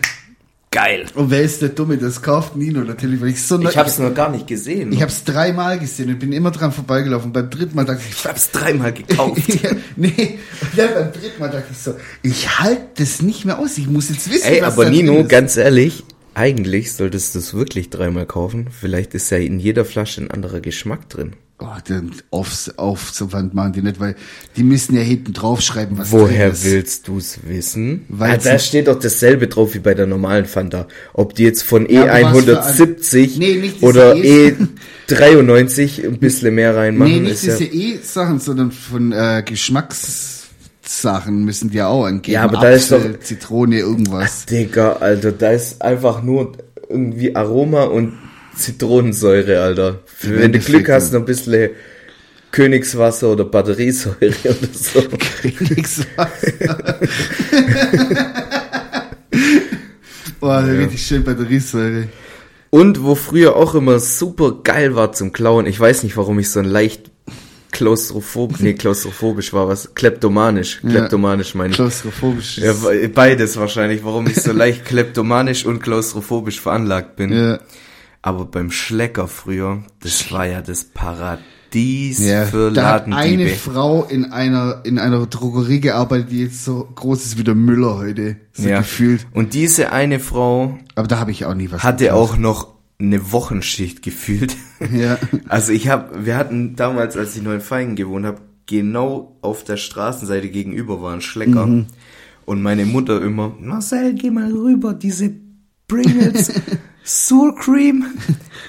[0.70, 1.04] Geil.
[1.16, 1.98] Und wer ist der Dumme?
[1.98, 4.90] Das kauft Nino natürlich, weil ich so Ich hab's noch gar nicht gesehen.
[4.90, 7.30] ich hab's dreimal gesehen und bin immer dran vorbeigelaufen.
[7.30, 9.42] Beim dritten Mal dachte ich, Ich hab's dreimal gekauft.
[9.62, 10.38] ja, nee,
[10.74, 13.76] ja, beim dritten Mal dachte ich so, ich halte das nicht mehr aus.
[13.76, 15.28] Ich muss jetzt wissen, Ey, was aber da Nino, drin ist.
[15.28, 18.68] ganz ehrlich, eigentlich solltest du es wirklich dreimal kaufen.
[18.70, 21.34] Vielleicht ist ja in jeder Flasche ein anderer Geschmack drin.
[21.58, 24.16] Oh, den aufs, Aufwand machen die nicht, weil
[24.56, 28.04] die müssen ja hinten draufschreiben, was Woher willst du's wissen?
[28.08, 30.88] Weil ah, da steht doch dasselbe drauf wie bei der normalen Fanta.
[31.12, 34.56] Ob die jetzt von Ja, aber was für E170 ein- Nee, diese oder E-
[35.08, 37.12] E93 ein bisschen mehr reinmachen.
[37.12, 42.34] Nee, nicht ist ja, diese E-Sachen, sondern von äh, Geschmackssachen müssen die ja auch angeben.
[42.34, 44.46] Ja, aber da ist Apfel, doch- Zitrone, irgendwas.
[44.46, 46.52] Digga, Alter, da ist einfach nur
[46.88, 48.14] irgendwie Aroma und
[48.56, 50.00] Zitronensäure, Alter.
[50.22, 51.18] Wenn du Endeffekt, Glück hast, ja.
[51.18, 51.70] noch ein bisschen
[52.50, 55.02] Königswasser oder Batteriesäure oder so.
[55.74, 56.02] Nix
[60.40, 60.72] Boah, ja.
[60.72, 62.08] richtig schön Batteriesäure.
[62.70, 66.50] Und wo früher auch immer super geil war zum Klauen, ich weiß nicht, warum ich
[66.50, 67.10] so ein leicht
[67.70, 70.90] klaustrophob, nee, klaustrophobisch war, was, kleptomanisch, Ja.
[70.90, 71.76] kleptomanisch meine ich.
[71.76, 72.58] Klaustrophobisch.
[72.58, 77.32] Ja, be- beides wahrscheinlich, warum ich so leicht kleptomanisch und klaustrophobisch veranlagt bin.
[77.32, 77.58] ja.
[78.22, 82.44] Aber beim Schlecker früher, das war ja das Paradies ja.
[82.44, 83.50] für Da hat eine Ladendiebe.
[83.50, 87.96] Frau in einer, in einer Drogerie gearbeitet, die jetzt so groß ist wie der Müller
[87.96, 88.36] heute.
[88.52, 88.78] So Ja.
[88.78, 89.26] gefühlt.
[89.32, 92.32] Und diese eine Frau Aber da habe ich auch nie was hatte gekauft.
[92.34, 92.68] auch noch
[93.00, 94.56] eine Wochenschicht gefühlt.
[94.92, 95.16] Ja.
[95.48, 99.62] Also ich habe, wir hatten damals, als ich noch in Feigen gewohnt habe, genau auf
[99.62, 101.66] der Straßenseite gegenüber war ein Schlecker.
[101.66, 101.86] Mhm.
[102.46, 105.30] Und meine Mutter immer, Marcel, geh mal rüber, diese
[105.86, 106.52] Pringles,
[107.04, 108.04] Sour Cream,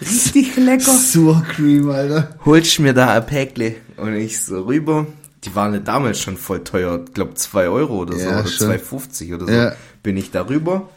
[0.02, 0.91] richtig lecker.
[0.91, 2.36] Sour Cream, Alter.
[2.46, 3.76] Holst mir da ein Päckle.
[3.98, 5.06] Und ich so rüber.
[5.43, 8.48] Die waren ja damals schon voll teuer, ich glaube 2 Euro oder so, Ja, oder
[8.48, 8.72] schon.
[8.72, 9.52] 2,50 oder so.
[9.52, 9.74] Ja.
[10.02, 10.89] Bin ich da rüber,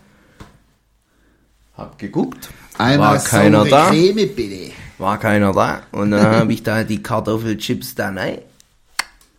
[1.76, 3.88] hab geguckt, Einmal war keiner da.
[3.88, 4.72] Creme, bitte.
[4.98, 5.82] war keiner da.
[5.92, 8.38] Und dann habe ich da die Kartoffelchips da rein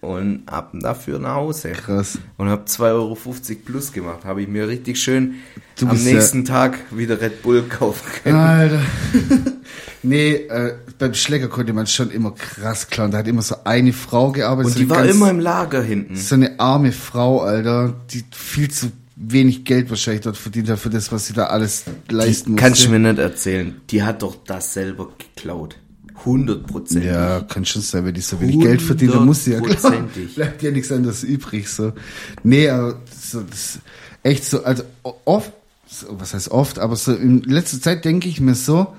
[0.01, 1.71] und ihn dafür nach Hause.
[1.71, 2.19] Krass.
[2.38, 3.17] Und hab 2,50 Euro
[3.65, 4.25] plus gemacht.
[4.25, 5.36] Habe ich mir richtig schön
[5.81, 8.36] am bist ja- nächsten Tag wieder Red Bull kaufen können.
[8.36, 8.81] Alter.
[10.03, 13.12] nee, äh, beim Schläger konnte man schon immer krass klauen.
[13.12, 14.67] Da hat immer so eine Frau gearbeitet.
[14.67, 16.15] Und so die war ganz- immer im Lager hinten.
[16.15, 20.91] So eine arme Frau, Alter, die viel zu wenig Geld wahrscheinlich dort verdient hat für
[20.91, 22.63] das, was sie da alles leisten musste.
[22.63, 23.81] Kannst du mir nicht erzählen.
[23.89, 25.75] Die hat doch das selber geklaut.
[26.25, 27.01] 100%.
[27.01, 29.93] Ja, kann schon sein, wenn die so wenig Geld verdienen, dann muss sie ja klar,
[30.36, 31.93] bleibt ja nichts anderes übrig, so.
[32.43, 33.80] Nee, aber so, das,
[34.23, 34.84] echt so, also
[35.25, 35.51] oft,
[35.88, 38.95] so, was heißt oft, aber so in letzter Zeit denke ich mir so,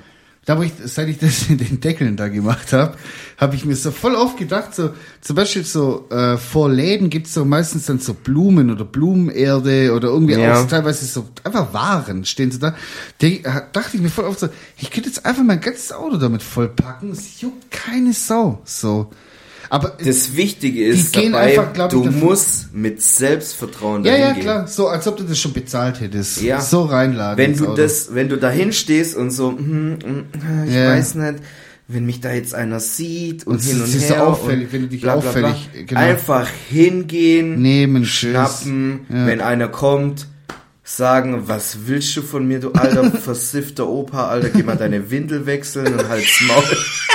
[0.48, 2.96] da wo ich, seit ich das in den Deckeln da gemacht habe,
[3.36, 7.34] habe ich mir so voll oft gedacht, so zum Beispiel so äh, vor Läden gibt's
[7.34, 10.62] so meistens dann so Blumen oder Blumenerde oder irgendwie Ja.
[10.62, 12.74] auch teilweise so einfach Waren stehen so da.
[13.20, 16.42] Die, dachte ich mir voll oft so, ich könnte jetzt einfach mein ganzes Auto damit
[16.42, 18.62] vollpacken, es juckt keine Sau.
[18.64, 19.10] So.
[19.70, 24.32] Aber Das Wichtige ist dabei, einfach, ich, du davon- musst mit Selbstvertrauen ja, dahin ja,
[24.32, 24.42] gehen.
[24.42, 26.40] klar, so als ob du das schon bezahlt hättest.
[26.40, 26.60] Ja.
[26.60, 27.36] So reinladen.
[27.38, 30.24] Wenn du das, wenn du dahin stehst und so, hm, hm,
[30.66, 30.88] ich Ja.
[30.88, 31.34] weiß nicht,
[31.90, 34.72] wenn mich da jetzt einer sieht und, Und hin und ist so her auffällig, und
[34.74, 35.48] wenn du dich bla, bla, bla.
[35.50, 36.00] auffällig- genau.
[36.00, 39.00] einfach hingehen, nehmen, schnappen.
[39.08, 39.26] Ja.
[39.26, 40.26] wenn einer kommt,
[40.84, 45.44] sagen, was willst du von mir, du alter versiffter Opa, Alter, geh mal deine Windel
[45.44, 46.62] wechseln und halt's Maul.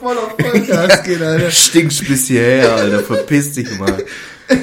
[0.00, 1.50] Voll auf Vollgas gehen, Alter.
[1.50, 4.04] Stinkst bis hierher, Alter, verpiss dich mal.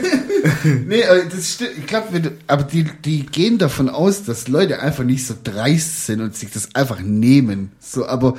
[0.63, 1.71] Nee, aber das stimmt.
[1.80, 6.21] Ich glaube, aber die, die gehen davon aus, dass Leute einfach nicht so dreist sind
[6.21, 7.71] und sich das einfach nehmen.
[7.80, 8.36] So, aber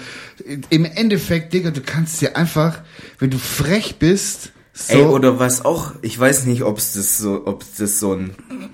[0.71, 2.81] im Endeffekt, Digga, du kannst dir einfach,
[3.19, 4.93] wenn du frech bist, so.
[4.93, 8.33] Ey, oder was auch, ich weiß nicht, ob es das so, ob das so ein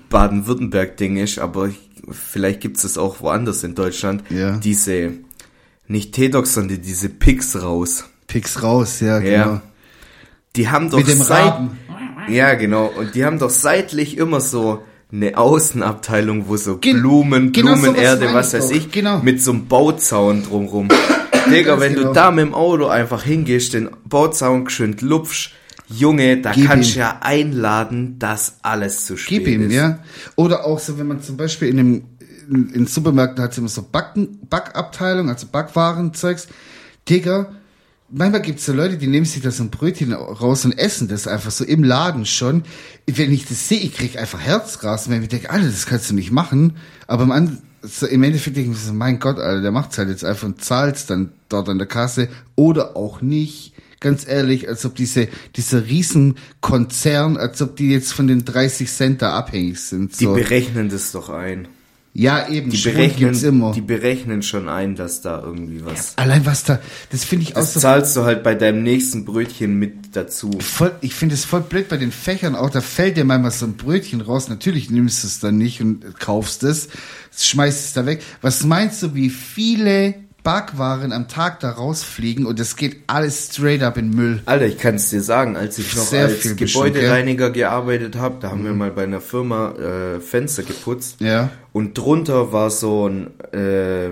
[0.09, 1.79] Baden-Württemberg-Ding ist, aber ich,
[2.11, 4.23] vielleicht gibt's das auch woanders in Deutschland.
[4.29, 4.57] Ja.
[4.57, 5.13] Diese,
[5.87, 8.03] nicht T-Docs, sondern diese Picks raus.
[8.33, 9.35] Picks raus, ja, genau.
[9.35, 9.61] Ja.
[10.55, 11.77] Die haben doch Mit dem Raben.
[12.29, 12.87] Ja, genau.
[12.87, 18.25] Und die haben doch seitlich immer so eine Außenabteilung, wo so Gen- Blumen, genau Blumenerde,
[18.25, 19.19] meine was ich weiß ich, Genau.
[19.19, 20.89] mit so einem Bauzaun drumrum.
[21.51, 22.07] Digga, wenn genau.
[22.07, 25.51] du da mit dem Auto einfach hingehst, den Bauzaun geschwind lupfst,
[25.89, 29.73] Junge, da Gib kannst du ja einladen, dass alles zu spät Gib ihm, ist.
[29.73, 29.99] ja.
[30.35, 32.03] Oder auch so, wenn man zum Beispiel in einem,
[32.49, 36.47] in, in Supermärkten hat immer so Backen, Backabteilung, also Backwarenzeugs.
[37.09, 37.51] Digga,
[38.13, 41.27] manchmal gibt's so Leute, die nehmen sich da so ein Brötchen raus und essen das
[41.27, 42.63] einfach so im Laden schon.
[43.07, 46.15] Wenn ich das sehe, ich krieg einfach Herzrasen, wenn ich denke, Alter, das kannst du
[46.15, 46.77] nicht machen.
[47.07, 49.97] Aber im, An so im Endeffekt denke ich mir so, mein Gott, Alter, der macht's
[49.97, 53.73] halt jetzt einfach und zahlt's dann dort an der Kasse oder auch nicht.
[53.99, 59.21] Ganz ehrlich, als ob diese, dieser Riesenkonzern, als ob die jetzt von den 30 Cent
[59.21, 60.19] da abhängig sind.
[60.19, 60.33] Die So.
[60.33, 61.67] berechnen das doch ein.
[62.15, 63.71] Ja, eben, Die Schwund berechnen, immer.
[63.71, 66.15] die berechnen schon ein, dass da irgendwie was.
[66.15, 69.25] Allein was da, das finde ich auch Das so zahlst du halt bei deinem nächsten
[69.25, 70.51] Brötchen mit dazu.
[70.59, 73.65] voll, ich finde es voll blöd bei den Fächern auch, da fällt dir manchmal so
[73.65, 76.89] ein Brötchen raus, natürlich nimmst du es dann nicht und kaufst es,
[77.35, 78.21] schmeißt es da weg.
[78.43, 83.81] Was meinst du, wie viele Backwaren am Tag da rausfliegen und es geht alles straight
[83.81, 84.41] up in Müll?
[84.45, 88.17] Alter, ich kann es dir sagen, als ich noch Sehr als viel bestimmt, Gebäudereiniger gearbeitet
[88.17, 91.21] habe, da haben wir mal bei einer Firma äh, Fenster geputzt.
[91.21, 91.49] Ja.
[91.71, 94.09] Und drunter war so ein, äh,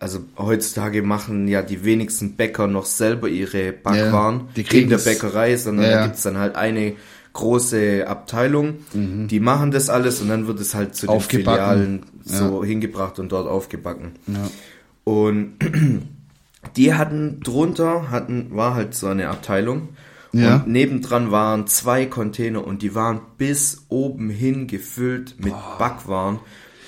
[0.00, 4.90] also heutzutage machen ja die wenigsten Bäcker noch selber ihre Backwaren Ja, die kriegen in
[4.90, 6.06] der Bäckerei, sondern Ja, da ja.
[6.06, 6.94] gibt's dann halt eine
[7.34, 11.20] große Abteilung, die machen das alles und dann wird es halt zu den Mhm.
[11.20, 14.12] Filialen so hingebracht und dort aufgebacken.
[14.26, 14.50] Ja.
[15.08, 15.54] Und
[16.76, 19.88] die hatten drunter, hatten, war halt so eine Abteilung.
[20.32, 20.56] Ja.
[20.56, 26.40] Und nebendran waren zwei Container und die waren bis oben hin gefüllt mit Backwaren.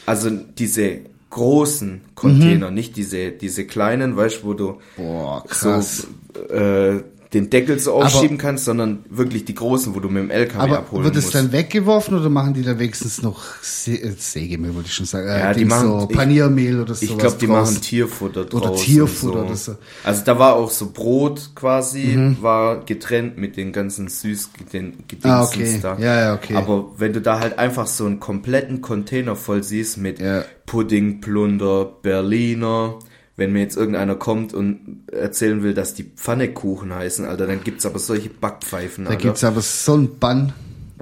[0.04, 0.98] Also diese
[1.30, 6.06] großen Container, nicht diese, diese kleinen, weißt du, wo du Boah, krass.
[6.34, 10.30] so äh, den Deckel so aufschieben kannst, sondern wirklich die großen, wo du mit dem
[10.30, 14.14] LKW Aber abholen wird es dann weggeworfen oder machen die da wenigstens noch Se äh,
[14.18, 15.28] Sägemehl, wollte ich schon sagen.
[15.28, 17.04] Äh, Ja, die Dings machen- so Paniermehl oder so.
[17.04, 18.62] Ich glaube, die machen Tierfutter draus.
[18.62, 19.76] Oder Tierfutter oder so.
[20.02, 22.38] Also da war auch so Brot quasi, Mhm.
[22.42, 25.78] war getrennt mit den ganzen süß den Ah, okay.
[25.80, 25.96] da.
[26.00, 26.56] Ja, ja, okay.
[26.56, 30.42] Aber wenn du da halt einfach so einen kompletten Container voll siehst mit Ja.
[30.66, 32.98] Pudding, Plunder, Berliner,
[33.40, 37.86] wenn mir jetzt irgendeiner kommt und erzählen will, dass die Pfannekuchen heißen, Alter, dann gibt's
[37.86, 39.22] aber solche Backpfeifen, Da Alter.
[39.22, 40.52] gibt's aber so einen Bann.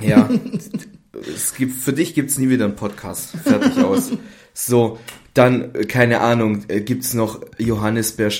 [0.00, 0.30] Ja.
[1.34, 3.32] es gibt, für dich gibt's nie wieder einen Podcast.
[3.42, 4.12] Fertig aus.
[4.54, 5.00] So,
[5.34, 8.30] dann, äh, keine Ahnung, äh, gibt's noch Johannisbeer,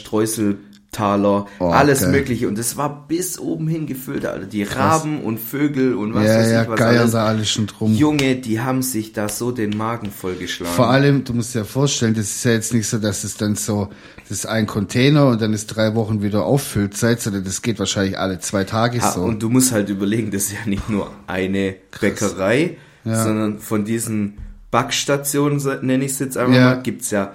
[0.98, 2.10] Streuseltaler, Oh, alles geil.
[2.12, 2.48] mögliche.
[2.48, 4.46] Und es war bis oben hin gefüllt, Alter.
[4.46, 7.12] Die Raben und Vögel und was ja, weiß ja, ich was geiern alles.
[7.12, 7.94] da alles schon drum.
[7.94, 10.74] Junge, die haben sich da so den Magen vollgeschlagen.
[10.74, 13.36] Vor allem, du musst dir ja vorstellen, das ist ja jetzt nicht so, dass es
[13.36, 13.88] dann so,
[14.28, 17.78] das ist ein Container und dann ist drei Wochen wieder auffüllt seid, sondern das geht
[17.78, 19.22] wahrscheinlich alle zwei Tage Ah, so.
[19.22, 23.22] Und du musst halt überlegen, das ist ja nicht nur eine Bäckerei, Ja.
[23.22, 24.38] sondern von diesen
[24.70, 26.64] Backstationen, nenne ich es jetzt einfach Ja.
[26.74, 27.32] mal, gibt's ja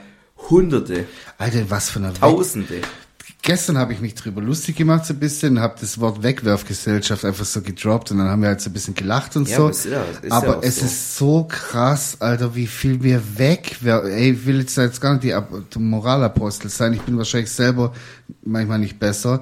[0.50, 1.06] hunderte,
[1.38, 2.76] Alter, was für eine tausende.
[3.44, 7.46] Gestern habe ich mich drüber lustig gemacht so ein bisschen, habe das Wort Wegwerfgesellschaft einfach
[7.46, 9.64] so gedroppt und dann haben wir halt so ein bisschen gelacht und Ja, so.
[9.64, 10.86] aber es ist ja- ist ja aber auch es so.
[10.86, 14.10] ist so krass, Alter, wie viel wir wegwerfen.
[14.12, 15.24] Ey, ich will jetzt, jetzt gar nicht
[15.76, 16.94] die Moralapostel sein.
[16.94, 17.94] Ich bin wahrscheinlich selber
[18.44, 19.42] manchmal nicht besser.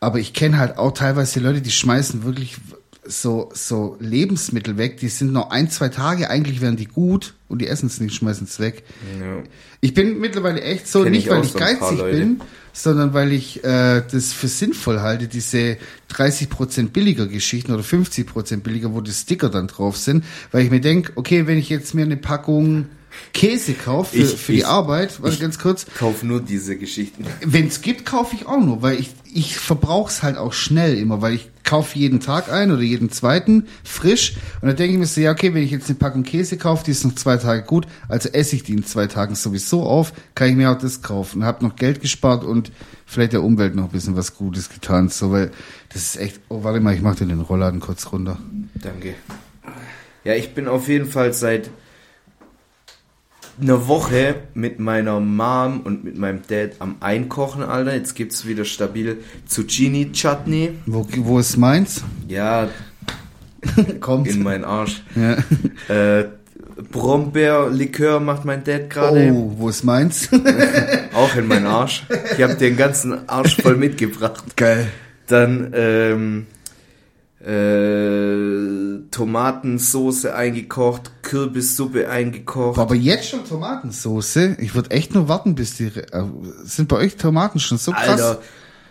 [0.00, 2.56] Aber ich kenne halt auch teilweise Leute, die schmeißen wirklich
[3.04, 4.98] so, so Lebensmittel weg.
[4.98, 8.14] Die sind noch ein, zwei Tage, eigentlich wären die gut und die essen es nicht,
[8.14, 8.84] schmeißen es weg.
[9.20, 9.42] Ja.
[9.80, 12.40] Ich bin mittlerweile echt so, Kenn nicht ich weil ich so geizig bin,
[12.72, 15.76] sondern weil ich äh, das für sinnvoll halte, diese
[16.12, 20.80] 30% billiger Geschichten oder 50% billiger, wo die Sticker dann drauf sind, weil ich mir
[20.80, 22.86] denke, okay, wenn ich jetzt mir eine Packung
[23.32, 27.24] Käse kaufe für, Ich- für die ich- Arbeit, warte ganz kurz, Kauf nur diese Geschichten.
[27.44, 30.96] wenn es gibt, kaufe ich auch nur, weil ich, ich verbrauche es halt auch schnell
[30.98, 34.98] immer, weil ich kaufe jeden Tag ein oder jeden zweiten frisch und dann denke ich
[34.98, 37.36] mir so, ja okay, wenn ich jetzt eine Packung Käse kaufe, die ist noch zwei
[37.38, 40.78] Tage gut, also esse ich die in zwei Tagen sowieso auf, kann ich mir auch
[40.78, 42.72] das kaufen, habe noch Geld gespart und
[43.06, 45.50] vielleicht der Umwelt noch ein bisschen was Gutes getan, so weil
[45.92, 48.38] das ist echt, oh warte mal, ich mache den Rollladen kurz runter.
[48.74, 49.14] Danke.
[50.24, 51.70] Ja, ich bin auf jeden Fall seit
[53.60, 57.94] einer Woche mit meiner Mom und mit meinem Dad am Einkochen, Alter.
[57.94, 60.70] Jetzt gibt's wieder stabil Zucchini-Chutney.
[60.86, 62.02] Wo, wo ist meins?
[62.28, 62.68] Ja,
[64.00, 64.28] Kommt.
[64.28, 65.02] in meinen Arsch.
[65.14, 65.36] ja.
[66.18, 66.28] Äh,
[66.90, 69.30] Brombeerlikör macht mein Dad gerade.
[69.32, 70.28] Oh, wo ist meins?
[71.14, 72.04] Auch in meinen Arsch.
[72.36, 74.56] Ich habe den ganzen Arsch voll mitgebracht.
[74.56, 74.88] Geil.
[75.26, 76.46] Dann ähm,
[77.44, 82.78] äh, Tomatensoße eingekocht, Kürbissuppe eingekocht.
[82.78, 84.56] Aber jetzt schon Tomatensoße?
[84.58, 85.84] Ich würde echt nur warten, bis die.
[85.84, 86.24] Äh,
[86.64, 88.08] Sind bei euch Tomaten schon so krass?
[88.08, 88.38] Alter,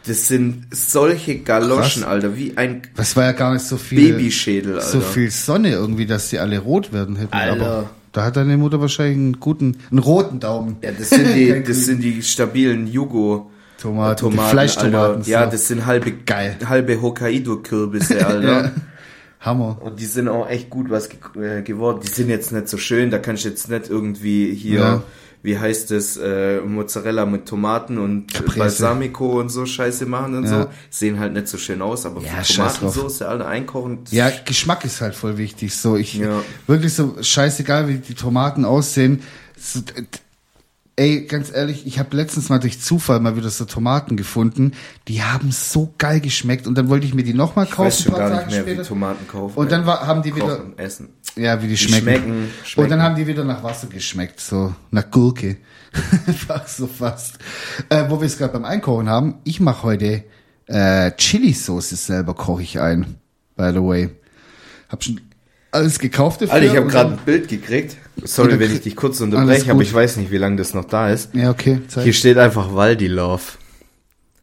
[0.08, 2.12] das sind solche Galoschen, Krass.
[2.12, 4.14] Alter, wie ein Das war ja gar nicht so viel.
[4.14, 4.88] Babyschädel, Alter.
[4.88, 7.34] So viel Sonne irgendwie, dass die alle rot werden hätten.
[7.34, 7.66] Alter.
[7.66, 10.78] Aber da hat deine Mutter wahrscheinlich einen guten, einen roten Daumen.
[10.82, 13.52] Ja, das sind die, das sind die stabilen Jugo.
[13.80, 15.16] Tomaten, die Tomaten, Fleischtomaten.
[15.18, 15.30] Alter.
[15.30, 16.58] Ja, das sind halbe, Geil.
[16.66, 18.72] halbe Hokkaido-Kürbisse, Alter.
[19.42, 19.78] Hammer.
[19.82, 21.20] Und die sind auch echt gut was ge
[21.60, 22.00] äh, geworden.
[22.04, 25.04] Die sind jetzt nicht so schön, da kannst du jetzt nicht irgendwie hier, Ja.
[25.44, 28.60] wie heißt es, äh, Mozzarella mit Tomaten und Caprese.
[28.60, 30.64] Balsamico und so Scheiße machen und Ja.
[30.64, 30.68] so.
[30.92, 32.54] Sehen halt nicht so schön aus, aber Ja, für.
[32.54, 34.00] Tomatensauce, Alter, einkochen.
[34.12, 35.76] Ja, Geschmack ist halt voll wichtig.
[35.76, 36.42] So, ich Ja.
[36.68, 39.24] wirklich so scheißegal, wie die Tomaten aussehen.
[39.60, 39.80] So,
[41.02, 44.74] ey, ganz ehrlich, ich habe letztens mal durch Zufall mal wieder so Tomaten gefunden.
[45.08, 47.88] Die haben so geil geschmeckt und dann wollte ich mir die nochmal ich kaufen.
[47.88, 48.84] weiß schon gar Tage nicht mehr, später.
[48.84, 49.58] wie Tomaten kaufen.
[49.58, 51.10] Und dann war, haben die wieder, kochen, essen.
[51.36, 52.02] ja, wie die, Die schmecken.
[52.04, 52.90] schmecken, Und schmecken.
[52.92, 55.58] dann haben die wieder nach Wasser geschmeckt, so nach Gurke.
[56.28, 57.40] Einfach so fast.
[57.90, 60.24] Äh, wo wir es gerade beim Einkochen haben, ich mache heute
[60.68, 63.16] äh, Chili-Soße selber, koche ich ein.
[63.58, 64.10] By the way.
[64.88, 65.20] Hab schon
[65.72, 66.54] alles gekauft dafür.
[66.54, 67.98] Alter, ich habe gerade ein Bild gekriegt.
[68.24, 71.10] Sorry, wenn ich dich kurz unterbreche, aber ich weiß nicht, wie lange das noch da
[71.10, 71.34] ist.
[71.34, 71.82] Ja, okay.
[71.88, 72.04] Zeig.
[72.04, 73.42] Hier steht einfach Waldi Love.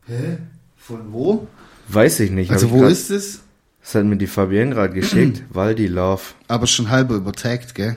[0.06, 0.38] Hä?
[0.76, 1.46] Von wo?
[1.88, 2.50] Weiß ich nicht.
[2.50, 3.40] Also hab wo grad- ist es?
[3.82, 5.42] Das hat mir die Fabienne gerade geschickt.
[5.50, 6.22] Waldi Love.
[6.48, 7.96] Aber schon halber übertagt, gell?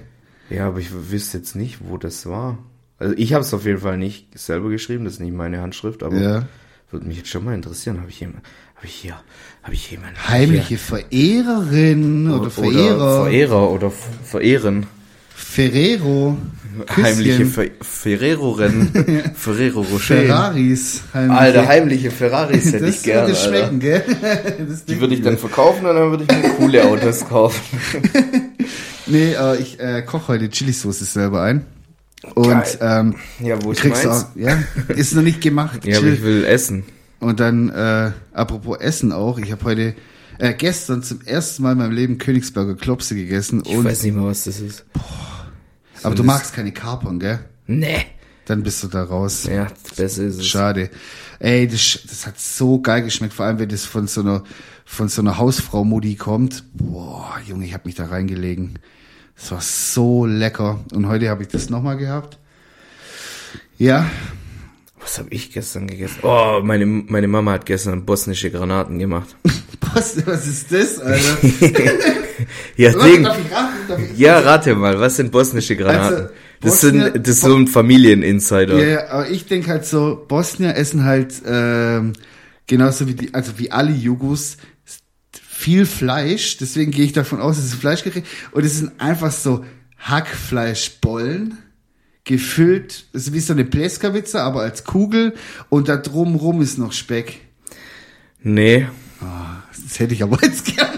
[0.50, 2.58] Ja, aber ich wüsste jetzt nicht, wo das war.
[2.98, 6.04] Also ich habe es auf jeden Fall nicht selber geschrieben, das ist nicht meine Handschrift,
[6.04, 6.46] aber Ja.
[6.92, 8.00] Würde mich jetzt schon mal interessieren.
[8.00, 8.44] Habe ich jemand,
[8.76, 9.16] habe ich hier,
[9.64, 13.24] habe ich jemanden Heimliche Verehrerin hier, oder oder Verehrer.
[13.24, 13.92] Verehrer oder
[14.24, 14.88] Verehren.
[15.36, 16.38] Ferrero.
[16.96, 17.52] Heimliche Küsschen.
[17.52, 19.34] Fer Ferrero-Rennen.
[19.36, 20.16] Ferrero Rocher.
[20.18, 21.02] Ferraris.
[21.14, 21.40] Heimliche.
[21.40, 23.28] Alter, heimliche Ferraris hätte das ich gerne.
[23.28, 23.50] würde Alter.
[23.50, 24.04] schmecken, gell?
[24.70, 27.62] Das Die würde ich dann verkaufen und dann würde ich mir coole Autos kaufen.
[29.08, 31.66] Nee, äh, ich äh, koche heute Chili-Soße selber ein.
[32.36, 34.58] Und ähm, Ja, wo ist kriegst auch, ja,
[34.90, 35.82] ist noch nicht gemacht.
[35.86, 36.84] Ja, aber ich will essen.
[37.20, 39.96] Und dann, äh, apropos Essen auch, ich habe heute,
[40.40, 43.62] äh, gestern zum ersten Mal in meinem Leben Königsberger Klopse gegessen.
[43.66, 44.86] Ich und, weiß nicht mehr, was das ist.
[46.04, 47.40] aber du magst keine Kapern, gell?
[47.68, 48.06] Nee.
[48.46, 49.48] Dann bist du da raus.
[49.50, 50.48] Ja, besser ist es.
[50.48, 50.90] Schade.
[51.40, 54.44] Ey, das, das hat so geil geschmeckt, vor allem wenn das von so einer
[54.84, 56.66] von so einer Hausfrau Mutti kommt.
[56.74, 58.80] Boah, Junge, ich habe mich da reingelegen.
[59.42, 60.80] Das war so lecker.
[60.94, 62.38] Und heute habe ich das nochmal gehabt.
[63.78, 64.06] Ja,
[65.02, 66.20] Was habe ich gestern gegessen?
[66.22, 69.36] Oh, meine, meine Mama hat gestern bosnische Granaten gemacht.
[69.94, 71.38] was, was ist das, Alter?
[72.76, 73.24] Ja, Ding.
[73.24, 73.78] darf ich raten?
[73.88, 76.16] Darf ich, Ja, rate mal, was sind bosnische Granaten?
[76.16, 76.30] Also,
[76.62, 78.80] das, Bosnien- sind, das ist so ein Familieninsider.
[78.80, 82.14] Ja, ja, aber ich denk halt so, Bosnier essen halt ähm,
[82.66, 84.58] genauso wie die, also wie alle Jugos
[85.62, 89.32] viel Fleisch, deswegen gehe ich davon aus, es ist ein Fleischgericht und es sind einfach
[89.32, 89.64] so
[90.00, 91.56] Hackfleischbollen
[92.24, 95.36] gefüllt, das ist wie so eine Pleskavica, aber als Kugel
[95.70, 97.42] und da drumrum ist noch Speck.
[98.42, 98.88] Nee.
[99.20, 100.90] Das hätte ich aber jetzt gern.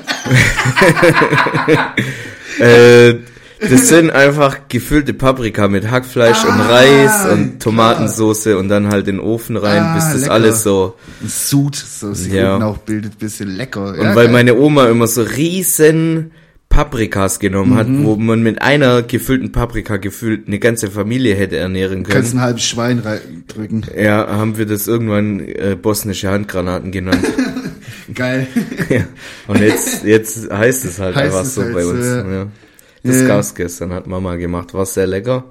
[2.60, 3.16] Äh,
[3.60, 9.08] Das sind einfach gefüllte Paprika mit Hackfleisch Ah, und Reis und Tomatensoße und dann halt
[9.08, 10.34] in den Ofen rein, Ah, bis das lecker.
[10.34, 10.96] alles so.
[11.22, 12.58] Ein Sud, so sich Ja.
[12.58, 13.90] auch bildet, bisschen lecker.
[13.90, 14.34] Und Ja, weil geil.
[14.34, 16.32] meine Oma immer so riesen
[16.70, 18.04] Paprikas genommen hat, Mhm.
[18.04, 22.42] wo man mit einer gefüllten Paprika gefühlt eine ganze Familie hätte ernähren Du kannst können.
[22.42, 23.86] ein halbes Schwein reindrücken.
[23.96, 27.24] Ja, haben wir das irgendwann äh, bosnische Handgranaten genannt.
[28.16, 28.48] Geil.
[28.90, 29.02] ja.
[29.48, 32.06] Und jetzt, jetzt heißt es halt Heißt einfach es so halt bei uns.
[32.06, 32.18] ja.
[32.32, 32.48] Ja.
[33.04, 33.28] Das Ja.
[33.28, 34.74] gab's gestern, hat Mama gemacht.
[34.74, 35.44] War sehr lecker.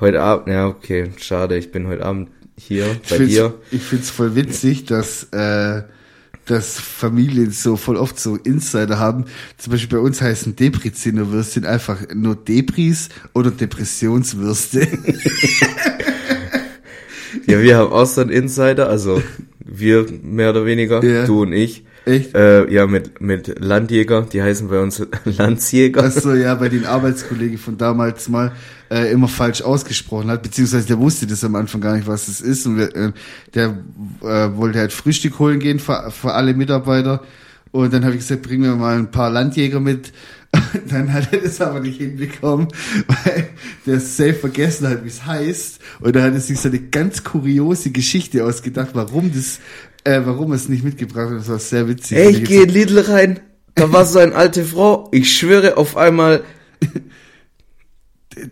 [0.00, 3.54] Heute Abend, ja, okay, schade, ich bin heute Abend hier Ich bei dir.
[3.70, 5.82] ich find's voll witzig, dass, äh,
[6.44, 9.24] dass Familien so voll oft so Insider haben.
[9.56, 14.86] Zum Beispiel bei uns heißen Depriziner-Würstchen einfach nur Depris oder Depressionswürste.
[17.46, 19.22] Ja, wir haben auch so einen Insider, also
[19.64, 21.26] wir mehr oder weniger, Ja.
[21.26, 21.84] du und ich.
[22.04, 22.34] Echt?
[22.34, 26.04] Äh, ja, mit, mit Landjäger, die heißen bei uns Landsjäger.
[26.04, 28.52] Achso, ja, bei den Arbeitskollegen von damals mal
[28.90, 32.40] äh, immer falsch ausgesprochen hat, beziehungsweise der wusste das am Anfang gar nicht, was das
[32.40, 32.66] ist.
[32.66, 33.12] Und wir, äh,
[33.54, 33.76] der
[34.22, 37.22] äh, wollte halt Frühstück holen gehen für, für alle Mitarbeiter.
[37.70, 40.12] Und dann habe ich gesagt, bring mir mal ein paar Landjäger mit.
[40.88, 42.68] Dann hat er das aber nicht hinbekommen,
[43.06, 43.50] weil
[43.84, 45.78] der safe vergessen hat, wie es heißt.
[46.00, 49.60] Und da hat er sich so eine ganz kuriose Geschichte ausgedacht, warum das,
[50.04, 51.38] äh, warum er es nicht mitgebracht hat.
[51.38, 52.18] Das war sehr witzig.
[52.18, 53.40] Ey, ich gehe in Lidl rein,
[53.74, 56.42] da war so eine alte Frau, ich schwöre auf einmal,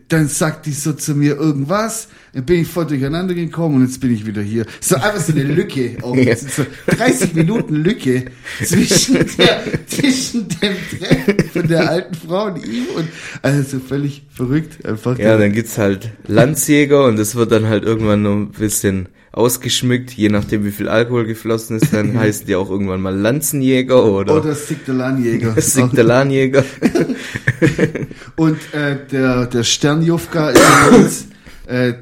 [0.08, 4.00] dann sagt die so zu mir irgendwas, dann bin ich voll durcheinander gekommen und jetzt
[4.00, 4.66] bin ich wieder hier.
[4.80, 5.96] So einfach so eine Lücke.
[6.02, 6.14] Auch.
[6.14, 6.36] Ja.
[6.36, 8.26] So 30 Minuten Lücke
[8.62, 13.08] zwischen, der, zwischen dem Treffen von der alten Frau und ihm und
[13.42, 15.18] also völlig verrückt einfach.
[15.18, 20.12] ja, dann gibt's halt Landsjäger und das wird dann halt irgendwann noch ein bisschen ausgeschmückt,
[20.12, 24.36] je nachdem wie viel Alkohol geflossen ist, dann heißen die auch irgendwann mal Lanzenjäger oder,
[24.38, 25.54] oder Sigdelanjäger.
[25.60, 26.64] Sigdelanjäger.
[28.36, 31.26] Und äh, der, der Sternjufka ist ja bei uns,
[31.66, 31.92] äh,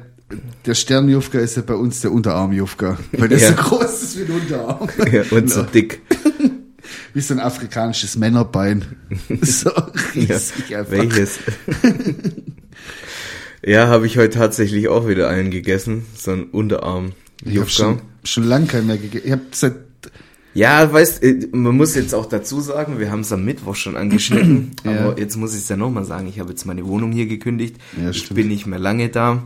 [0.65, 3.49] der Sternjufka ist ja bei uns der Unterarmjufka, weil der Ja.
[3.49, 4.89] so groß ist wie ein Unterarm.
[5.11, 6.01] ja, und so dick.
[7.13, 8.85] Wie so ein afrikanisches Männerbein.
[9.41, 10.91] So Ja, riesig einfach.
[10.91, 11.39] welches?
[13.65, 17.13] ja, habe ich heute tatsächlich auch wieder einen gegessen, so ein Unterarm.
[17.43, 19.25] Ich habe schon, schon lange keinen mehr gegessen.
[19.25, 19.75] Ich habe seit
[20.53, 23.97] Ja, weißt, äh, man muss jetzt auch dazu sagen, wir haben es am Mittwoch schon
[23.97, 24.99] angeschnitten, Ja.
[25.09, 27.75] aber jetzt muss ich es ja nochmal sagen, ich habe jetzt meine Wohnung hier gekündigt,
[28.01, 29.43] Ja, ich bin nicht mehr lange da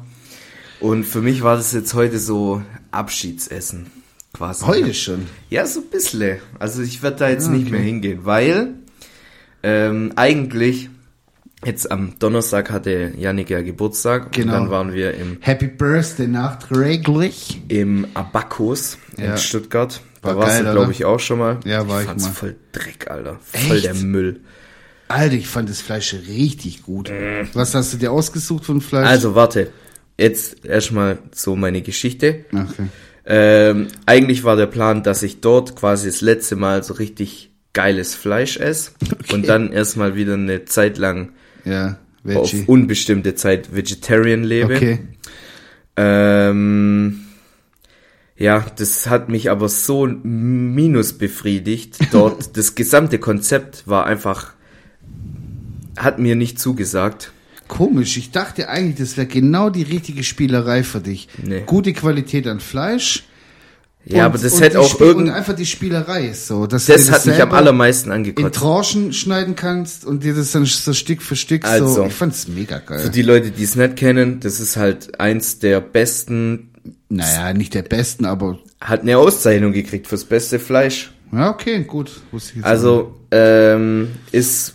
[0.80, 3.88] und für mich war das jetzt heute so Abschiedsessen
[4.34, 4.66] quasi.
[4.66, 5.26] heute schon.
[5.50, 6.38] Ja, so ein bisschen.
[6.60, 7.72] Also ich werde da jetzt Ah, nicht okay.
[7.72, 8.76] mehr hingehen, weil
[9.64, 10.90] ähm, eigentlich
[11.66, 14.54] jetzt am Donnerstag hatte Yannick ja Geburtstag Genau.
[14.56, 17.62] und dann waren wir im Happy Birthday nachträglich.
[17.68, 19.32] im Abakos Ja.
[19.34, 20.02] in Stuttgart.
[20.22, 21.60] War Da warst geil, du, glaube ich, auch schon mal.
[21.66, 22.32] Ja, war ich fand's mal.
[22.32, 23.40] voll Dreck, Alter.
[23.42, 23.86] Voll Echt?
[23.86, 24.42] der Müll.
[25.08, 27.12] Alter, ich fand das Fleisch richtig gut.
[27.54, 29.08] Was hast du dir ausgesucht von Fleisch?
[29.08, 29.72] Also, warte.
[30.18, 32.44] Jetzt erstmal so meine Geschichte.
[32.52, 32.88] Okay.
[33.26, 38.16] Ähm, eigentlich war der Plan, dass ich dort quasi das letzte Mal so richtig geiles
[38.16, 38.92] Fleisch esse
[39.32, 41.32] und dann erstmal wieder eine Zeit lang
[41.70, 41.98] Ja,
[42.36, 42.64] auf Veggie.
[42.68, 44.76] unbestimmte Zeit Vegetarian lebe.
[44.76, 45.00] Okay.
[45.96, 47.22] Ähm,
[48.38, 51.98] ja, das hat mich aber so minus befriedigt.
[52.12, 54.54] Dort, das gesamte Konzept war einfach,
[55.98, 57.34] hat mir nicht zugesagt.
[57.68, 61.28] Komisch, ich dachte eigentlich, das wäre genau die richtige Spielerei für dich.
[61.44, 61.64] Nee.
[61.66, 63.26] Gute Qualität an Fleisch.
[64.06, 66.66] Ja, und- aber das hätte auch Spiel- Und irgend, einfach die Spielerei ist so.
[66.68, 68.56] Dass das dir hat mich am allermeisten in angekotzt.
[68.60, 71.72] Tranchen schneiden kannst und dir das dann so Stück für Stück so.
[71.72, 72.06] Also.
[72.06, 73.10] Ich fand's mega Für geil.
[73.10, 76.72] die Leute, die es nicht kennen, das ist halt eins der besten,
[77.10, 81.12] Naja, nicht der besten, aber hat eine Auszeichnung gekriegt fürs beste Fleisch.
[81.34, 82.22] ja, okay, gut.
[82.62, 84.74] Also, ähm, ist,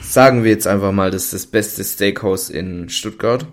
[0.00, 3.46] sagen wir jetzt einfach mal, das ist das beste Steakhouse in Stuttgart.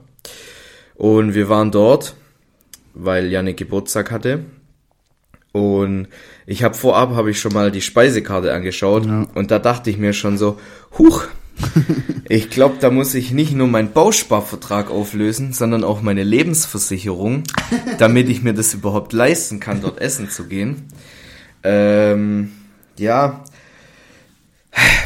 [0.95, 2.15] Und wir waren dort,
[2.93, 4.45] weil Janik Geburtstag hatte.
[5.51, 6.07] Und
[6.47, 9.05] ich habe vorab, habe ich schon mal die Speisekarte angeschaut.
[9.05, 9.27] Ja.
[9.35, 10.59] Und da dachte ich mir schon so,
[10.97, 11.25] huch,
[12.29, 17.43] ich glaube, da muss ich nicht nur meinen Bausparvertrag auflösen, sondern auch meine Lebensversicherung,
[17.99, 20.87] damit ich mir das überhaupt leisten kann, dort essen zu gehen.
[21.63, 22.51] Ähm,
[22.97, 23.43] ja,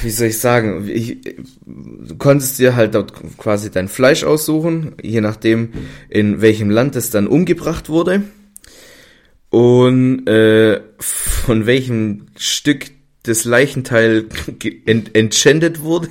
[0.02, 1.18] wie soll ich sagen, ich,
[1.66, 5.74] du konntest dir halt dort quasi dein Fleisch aussuchen, je nachdem,
[6.10, 8.24] in welchem Land es dann umgebracht wurde.
[9.50, 12.88] Und äh, von welchem Stück
[13.24, 14.26] das Leichenteil
[14.86, 16.10] ent entschändet wurde.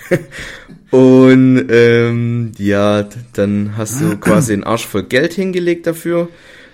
[0.90, 6.28] und ähm, ja, dann hast du quasi einen Arsch voll Geld hingelegt dafür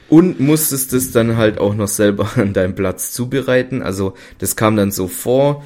[0.08, 3.82] und musstest es dann halt auch noch selber an deinem Platz zubereiten.
[3.82, 5.64] Also das kam dann so vor.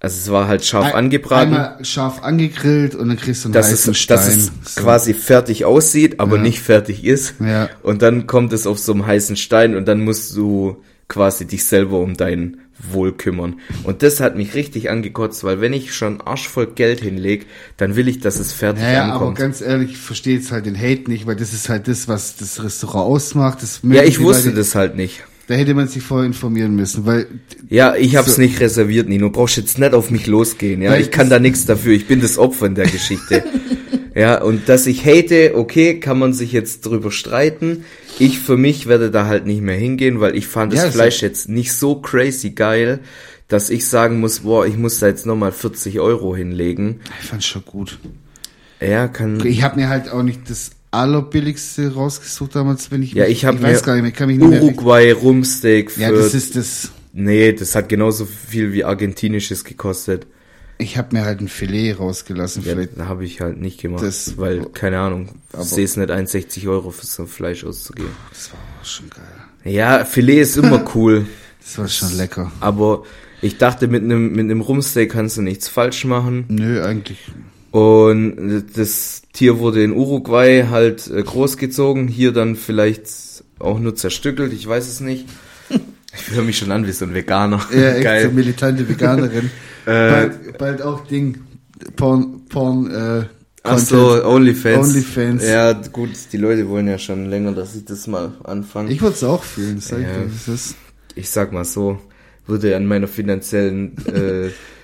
[0.00, 1.54] Also es war halt scharf Ein- angebraten.
[1.54, 4.16] Einmal scharf angegrillt und dann kriegst du einen dass heißen es, Stein.
[4.18, 4.80] dass es So.
[4.82, 6.42] quasi fertig aussieht, aber Ja.
[6.42, 7.34] nicht fertig ist.
[7.38, 7.68] Ja.
[7.84, 11.64] Und dann kommt es auf so einem heißen Stein und dann musst du quasi dich
[11.64, 12.56] selber um dein
[12.90, 13.60] Wohl kümmern.
[13.84, 18.08] Und das hat mich richtig angekotzt, weil wenn ich schon arschvoll Geld hinleg, dann will
[18.08, 19.38] ich, dass es fertig Naja, aber ankommt.
[19.38, 22.36] ganz ehrlich, ich verstehe jetzt halt den Hate nicht, weil das ist halt das, was
[22.36, 23.62] das Restaurant ausmacht.
[23.62, 25.24] Das ja, ich wusste das halt nicht.
[25.48, 27.26] Da hätte man sich vorher informieren müssen, weil
[27.68, 28.40] Ja, ich hab's So.
[28.40, 29.30] nicht reserviert, Nino.
[29.30, 30.82] Brauchst jetzt nicht auf mich losgehen.
[30.82, 31.92] Ja, Weil ich kann da nichts dafür.
[31.94, 33.42] Ich bin das Opfer in der Geschichte.
[34.14, 37.84] ja, und dass ich hate, okay, kann man sich jetzt drüber streiten.
[38.18, 40.94] Ich für mich werde da halt nicht mehr hingehen, weil ich fand das Ja, das
[40.94, 43.00] Fleisch jetzt nicht so crazy geil,
[43.48, 47.00] dass ich sagen muss, boah, ich muss da jetzt nochmal 40 Euro hinlegen.
[47.20, 47.98] ich fand's schon gut.
[48.80, 49.44] Ja, kann.
[49.44, 53.44] Ich habe mir halt auch nicht das allerbilligste rausgesucht damals, wenn ich ja, mich- ich
[53.44, 56.00] habe mir gar nicht mehr, Uruguay Rumsteak für.
[56.02, 60.26] Ja, das ist das nee, das hat genauso viel wie argentinisches gekostet.
[60.78, 62.98] ich habe mir halt ein Filet rausgelassen, Ja, vielleicht.
[62.98, 65.28] habe ich halt nicht gemacht, Das- weil, keine Ahnung,
[65.58, 68.10] sehe es nicht ein, 60 Euro für so ein Fleisch auszugeben.
[68.30, 69.72] Das war auch schon geil.
[69.72, 71.26] Ja, Filet ist immer cool,
[71.60, 72.50] Das war schon lecker.
[72.60, 73.04] aber
[73.40, 76.44] ich dachte, mit einem mit einem Rumsteak kannst du nichts falsch machen.
[76.48, 77.18] Nö, eigentlich.
[77.72, 83.06] Und das Tier wurde in Uruguay halt äh, großgezogen, hier dann vielleicht
[83.58, 85.26] auch nur zerstückelt, ich weiß es nicht.
[86.14, 87.58] Ich höre mich schon an wie so ein Veganer.
[87.74, 88.24] Ja, echt Geil.
[88.26, 89.50] so militante Veganerin.
[89.86, 91.38] Äh, bald, bald auch Ding.
[91.96, 93.24] Porn, Porn, äh,
[93.64, 94.90] Ach so, Onlyfans.
[94.90, 95.42] Onlyfans.
[95.44, 98.92] Ja, gut, die Leute wollen ja schon länger, dass ich das mal anfange.
[98.92, 100.54] Ich würde es auch fühlen, sag ich Ja.
[101.16, 101.98] ich sag mal so,
[102.46, 104.50] würde an meiner finanziellen äh,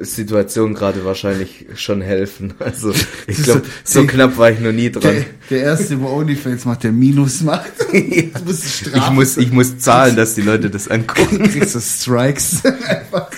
[0.00, 2.54] Situation gerade wahrscheinlich schon helfen.
[2.58, 2.92] Also
[3.26, 5.24] ich glaube, so die- knapp war ich noch nie der, dran.
[5.50, 7.72] der erste, wo Onlyfans macht, der Minus macht.
[7.92, 11.38] Du musst Ich muss, ich muss zahlen, dass die Leute das angucken.
[11.44, 12.64] Du kriegst so Strikes.
[12.64, 13.28] Einfach.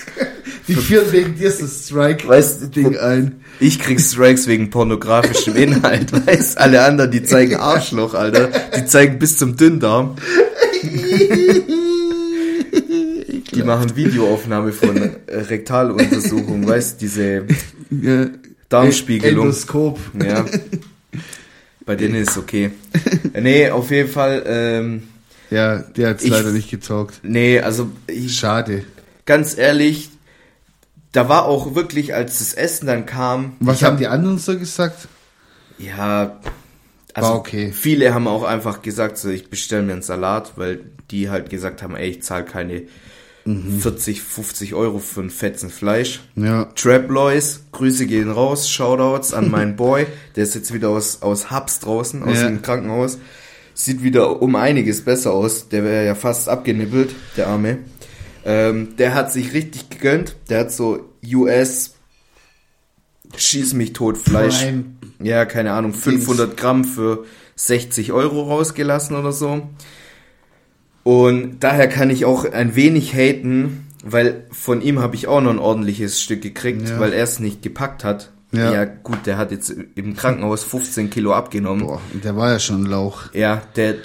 [0.67, 3.41] Die führen wegen dir so Strike-Ding Weißt du, ein.
[3.59, 8.49] Ich krieg Strikes wegen pornografischem Inhalt, weißt alle anderen, die zeigen Arschloch, Alter.
[8.77, 10.15] Die zeigen bis zum Dünndarm.
[13.53, 17.45] Die machen Videoaufnahme von äh, Rektaluntersuchung, weißt diese
[17.89, 18.27] Ja,
[18.69, 19.45] Darmspiegelung.
[19.47, 19.99] Endoskop.
[20.23, 20.45] Ja.
[21.85, 22.71] Bei denen ist okay.
[23.33, 25.03] Nee, auf jeden Fall, ähm,
[25.49, 27.19] Ja, der hat's Ich- leider nicht getaugt.
[27.23, 28.85] nee, also ich, Schade.
[29.25, 30.09] ganz ehrlich,
[31.11, 34.57] da war auch wirklich, als das Essen dann kam, Was haben hab- die anderen so
[34.57, 35.07] gesagt?
[35.77, 36.39] Ja,
[37.13, 37.73] also War okay.
[37.73, 40.79] viele haben auch einfach gesagt, so ich bestelle mir einen Salat, weil
[41.09, 42.83] die halt gesagt haben, ey, ich zahle keine
[43.45, 43.79] Mhm.
[43.81, 46.21] 40, 50 Euro für ein Fetzen Fleisch.
[46.35, 46.65] Ja.
[46.75, 51.49] Trap Lois, Grüße gehen raus, Shoutouts an meinen Boy, der ist jetzt wieder aus, aus
[51.51, 52.47] Hubs draußen, aus Ja.
[52.47, 53.17] dem Krankenhaus.
[53.73, 57.79] Sieht wieder um einiges besser aus, der wäre ja fast abgenippelt, der Arme.
[58.45, 61.95] Ähm, der hat sich richtig gegönnt, der hat so US
[63.35, 64.61] Schieß mich tot Fleisch.
[64.63, 64.83] Prime.
[65.23, 67.25] Ja, keine Ahnung, 500 Gramm für
[67.55, 69.69] 60 Euro rausgelassen oder so.
[71.03, 75.49] Und daher kann ich auch ein wenig haten, weil von ihm habe ich auch noch
[75.51, 76.99] ein ordentliches Stück gekriegt, Ja.
[76.99, 78.31] weil er es nicht gepackt hat.
[78.53, 78.73] Ja.
[78.73, 78.85] Ja.
[78.85, 81.87] gut, der hat jetzt im Krankenhaus 15 Kilo abgenommen.
[81.87, 83.33] Boah, der war ja schon Lauch.
[83.33, 83.95] Ja, der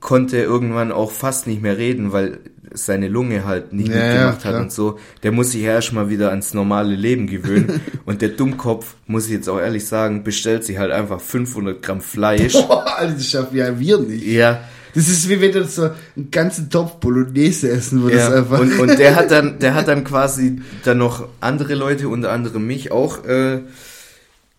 [0.00, 2.38] konnte irgendwann auch fast nicht mehr reden, weil
[2.72, 4.60] seine Lunge halt nicht Ja, ja, mitgemacht hat klar.
[4.62, 4.98] und so.
[5.22, 7.80] Der muss sich ja erstmal wieder ans normale Leben gewöhnen.
[8.04, 12.02] und der Dummkopf, muss ich jetzt auch ehrlich sagen, bestellt sich halt einfach 500 Gramm
[12.02, 12.52] Fleisch.
[12.52, 14.26] Boah, das schaffen ja wir nicht.
[14.26, 14.60] ja,
[14.96, 18.38] Das ist wie wenn du so einen ganzen Topf Bolognese essen würdest ja.
[18.38, 18.60] einfach.
[18.60, 22.66] Und, und der hat dann, der hat dann quasi dann noch andere Leute, unter anderem
[22.66, 23.60] mich auch, äh,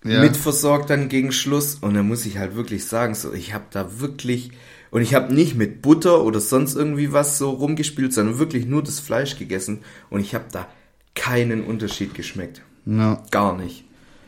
[0.04, 0.22] ja.
[0.22, 4.00] mitversorgt dann gegen Schluss und dann muss ich halt wirklich sagen, so ich habe da
[4.00, 4.52] wirklich
[4.92, 8.84] und ich habe nicht mit Butter oder sonst irgendwie was so rumgespielt, sondern wirklich nur
[8.84, 9.80] das Fleisch gegessen
[10.12, 10.68] und ich habe da
[11.16, 13.24] keinen Unterschied geschmeckt, ja.
[13.32, 13.86] gar nicht.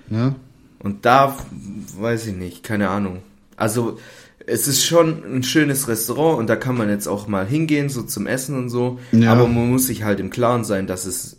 [0.10, 0.36] ja.
[0.80, 1.38] Und da
[1.98, 3.22] weiß ich nicht, keine Ahnung.
[3.58, 4.00] Also
[4.50, 8.04] es ist schon ein schönes Restaurant und da kann man jetzt auch mal hingehen, so
[8.04, 9.00] zum Essen und so.
[9.12, 9.32] Ja.
[9.32, 11.38] Aber man muss sich halt im Klaren sein, dass es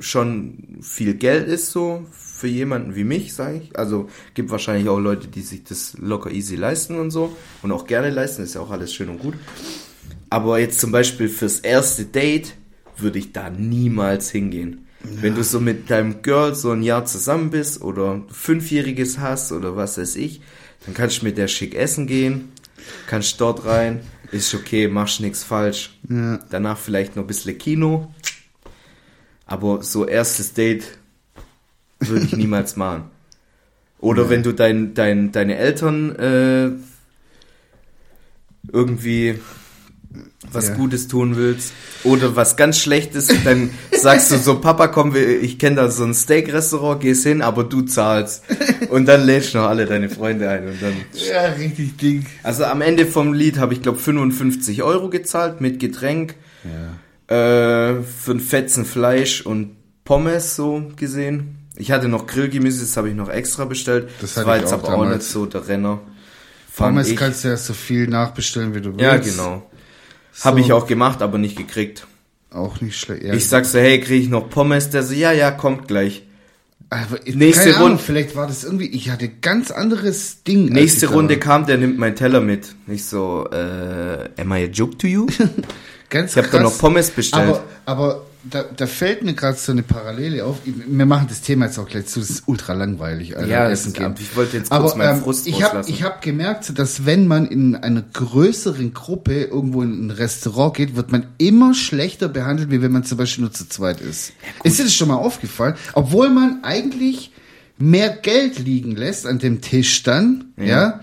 [0.00, 3.78] schon viel Geld ist, so für jemanden wie mich, sage ich.
[3.78, 7.86] Also gibt wahrscheinlich auch Leute, die sich das locker easy leisten und so und auch
[7.86, 9.34] gerne leisten, ist ja auch alles schön und gut.
[10.30, 12.54] Aber jetzt zum Beispiel fürs erste Date
[12.96, 14.86] würde ich da niemals hingehen.
[15.04, 19.76] Wenn du so mit deinem Girl so ein Jahr zusammen bist oder fünfjähriges hast oder
[19.76, 20.40] was weiß ich,
[20.84, 22.52] dann kannst du mit der schick essen gehen,
[23.06, 25.98] kannst dort rein, ist okay, machst nix falsch.
[26.08, 26.38] Ja.
[26.50, 28.12] Danach vielleicht noch ein bisschen Kino.
[29.46, 30.98] Aber so erstes Date
[32.00, 33.10] würde ich niemals machen.
[33.98, 36.70] Oder wenn du dein, dein, deine Eltern äh,
[38.72, 39.38] irgendwie
[40.54, 40.74] was Ja.
[40.74, 41.72] Gutes tun willst
[42.04, 46.04] oder was ganz Schlechtes, dann sagst du so, Papa, komm, wir- ich kenne da so
[46.04, 48.42] ein Steak-Restaurant, gehst hin, aber du zahlst.
[48.90, 50.92] Und dann lädst du noch alle deine Freunde ein und dann...
[51.14, 52.26] Ja, richtig Ding.
[52.42, 56.34] Also am Ende vom Lied habe ich glaube 55 Euro gezahlt mit Getränk,
[56.64, 57.34] Ja.
[57.34, 61.58] äh, für ein Fetzen Fleisch und Pommes so gesehen.
[61.76, 64.10] Ich hatte noch Grillgemüse, das habe ich noch extra bestellt.
[64.20, 65.18] Das Das, war jetzt auch aber auch damals.
[65.18, 66.00] nicht so der Renner.
[66.76, 69.00] Pommes kannst du ja so viel nachbestellen, wie du willst.
[69.02, 69.70] Ja, genau.
[70.40, 72.06] Habe ich auch gemacht, aber nicht gekriegt.
[72.50, 73.22] Auch nicht schlecht.
[73.24, 74.90] Ja, Ich sag so, hey, kriege ich noch Pommes?
[74.90, 76.22] Der so, ja, ja, kommt gleich.
[76.90, 80.66] aber nächste keine Ahnung, Runde- Vielleicht war das irgendwie, ich hatte ganz anderes Ding.
[80.66, 82.74] Nächste Runde kam, der nimmt meinen Teller mit.
[82.88, 85.26] Ich so, äh, am I a joke to you?
[86.12, 87.48] Ganz Ich habe da noch Pommes bestellt.
[87.48, 90.58] Aber, aber da, da fällt mir gerade so eine Parallele auf.
[90.64, 92.20] Wir machen das Thema jetzt auch gleich zu.
[92.20, 93.34] Das ist ultra langweilig.
[93.34, 94.14] Alter, Ja, essen gehen.
[94.20, 95.90] ich wollte jetzt kurz aber, meinen ähm, Frust ich habe rauslassen.
[95.90, 100.96] ich hab gemerkt, dass wenn man in einer größeren Gruppe irgendwo in ein Restaurant geht,
[100.96, 104.32] wird man immer schlechter behandelt, wie wenn man zum Beispiel nur zu zweit ist.
[104.64, 105.76] ist dir das schon mal aufgefallen?
[105.94, 107.32] Obwohl man eigentlich
[107.78, 111.00] mehr Geld liegen lässt an dem Tisch dann, ja,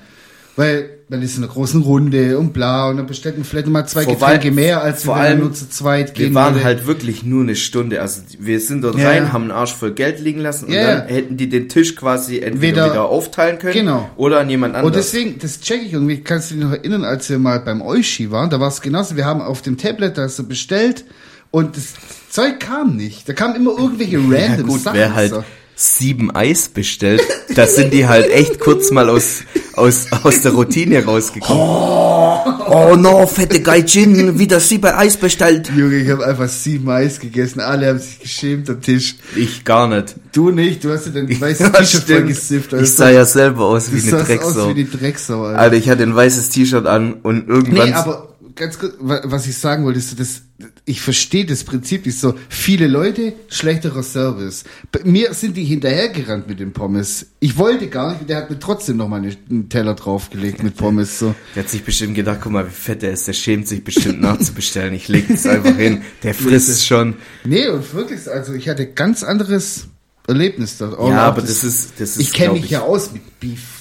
[0.55, 3.85] weil man ist in einer großen Runde und bla und dann bestellt man vielleicht mal
[3.87, 6.65] zwei Vor Getränke mehr, als vor man allem, nur zu zweit gehen Wir waren würde.
[6.65, 7.99] halt wirklich nur eine Stunde.
[8.01, 9.33] Also wir sind dort Ja, rein, ja.
[9.33, 11.15] haben einen Arsch voll Geld liegen lassen und Ja, dann ja.
[11.15, 14.09] hätten die den Tisch quasi entweder Wieder- wieder, aufteilen können Genau.
[14.17, 15.11] oder an jemand Und anderes.
[15.11, 18.29] deswegen, das check ich irgendwie, kannst du dich noch erinnern, als wir mal beim Oishi
[18.29, 21.05] waren, da war es genauso, wir haben auf dem Tablet das so bestellt
[21.51, 21.93] und das
[22.29, 23.27] Zeug kam nicht.
[23.27, 24.97] Da kamen immer irgendwelche ja random gut, Sachen.
[24.97, 25.43] wer halt so.
[25.79, 27.21] Sieben Eis bestellt,
[27.55, 29.43] da sind die halt echt kurz mal aus,
[29.75, 31.61] aus, aus der Routine rausgekommen.
[31.61, 35.71] Oh, no, fette Gaijin, wieder sieben Eis bestellt.
[35.75, 39.15] Junge, ich habe einfach sieben Eis gegessen, alle haben sich geschämt am Tisch.
[39.35, 40.15] Ich gar nicht.
[40.33, 42.73] Du nicht, du hast ja dein weißes Ja, T-Shirt voll gesifft.
[42.73, 44.67] Ich sah ja selber aus wie du eine sahst aus Drecksau.
[44.75, 45.59] wie eine Drecksau, Alter.
[45.59, 48.28] Alter, ich hatte ein weißes T-Shirt an und irgendwann Nee, aber
[48.59, 50.43] ganz kurz, wa- was ich sagen wollte, ist, so, das,
[50.85, 52.35] ich verstehe das Prinzip nicht so.
[52.49, 54.65] Viele Leute, schlechterer Service.
[54.91, 57.25] Bei mir sind die hinterhergerannt mit den Pommes.
[57.39, 60.77] Ich wollte gar nicht, der hat mir trotzdem noch mal eine- einen Teller draufgelegt mit
[60.77, 61.33] Pommes, so.
[61.55, 64.21] Der hat sich bestimmt gedacht, guck mal, wie fett er ist, der schämt sich bestimmt
[64.21, 64.93] nachzubestellen.
[64.93, 66.01] Ich leg das einfach hin.
[66.21, 67.15] Der frisst es schon.
[67.45, 69.87] Nee, und wirklich, also ich hatte ganz anderes
[70.27, 70.95] Erlebnis dort.
[70.99, 73.21] Auch Ja, aber das ist, das ist, ich kenne mich ja aus mit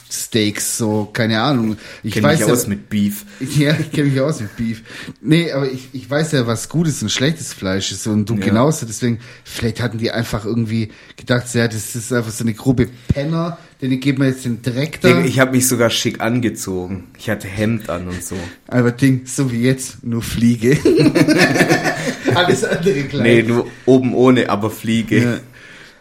[0.09, 1.77] Beefsteaks, so, keine Ahnung.
[2.03, 3.25] Ich kenn mich ja, aus mit Beef.
[3.59, 4.83] Ja, ich kenne mich aus mit Beef.
[5.21, 8.47] Nee, aber ich, ich weiß ja, was gutes und schlechtes Fleisch ist und du Ja.
[8.47, 8.87] genauso.
[8.87, 13.59] Deswegen, vielleicht hatten die einfach irgendwie gedacht, ja, das ist einfach so eine Gruppe Penner,
[13.83, 15.09] denen geben wir jetzt den Dreck da.
[15.09, 17.05] Digga, Ich habe mich sogar schick angezogen.
[17.19, 18.37] Ich hatte Hemd an und so.
[18.67, 20.79] Aber Ding, so wie jetzt, nur Fliege.
[22.35, 23.23] Alles andere klein.
[23.23, 25.23] Nee, nur oben ohne, aber Fliege.
[25.23, 25.41] Ja.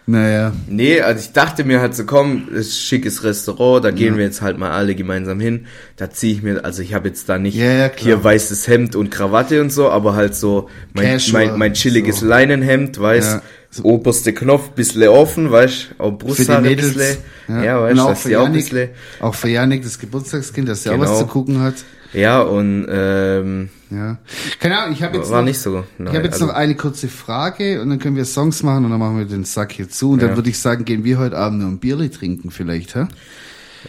[0.09, 0.53] Naja.
[0.69, 4.23] Nee, also ich dachte mir halt so, komm, das ist schickes Restaurant, da gehen wir
[4.23, 5.65] jetzt halt mal alle gemeinsam hin.
[5.97, 8.95] Da ziehe ich mir, also ich habe jetzt da nicht Ja, ja, hier weißes Hemd
[8.95, 12.25] und Krawatte und so, aber halt so mein, Casual, mein, mein chilliges so.
[12.25, 13.41] Leinenhemd, weißt Ja.
[13.69, 17.17] So- oberste Knopf bisschen offen, weißt auch Brusthaare bisschen.
[17.49, 18.89] Ja, Ja, weißt und auch dass für die auch ein Janik, bisschen.
[19.19, 21.19] auch für Janik, das Geburtstagskind, das ja auch was Genau.
[21.19, 21.75] zu gucken hat.
[22.13, 24.17] Ja, und ähm, Ja.
[24.59, 25.79] Keine Ahnung, ich habe jetzt war noch, nicht so.
[25.79, 28.85] Ich Nein, habe jetzt also, noch eine kurze Frage und dann können wir Songs machen
[28.85, 30.35] und dann machen wir den Sack hier zu und dann Ja.
[30.35, 33.05] würde ich sagen, gehen wir heute Abend noch ein Bierli trinken vielleicht, hä?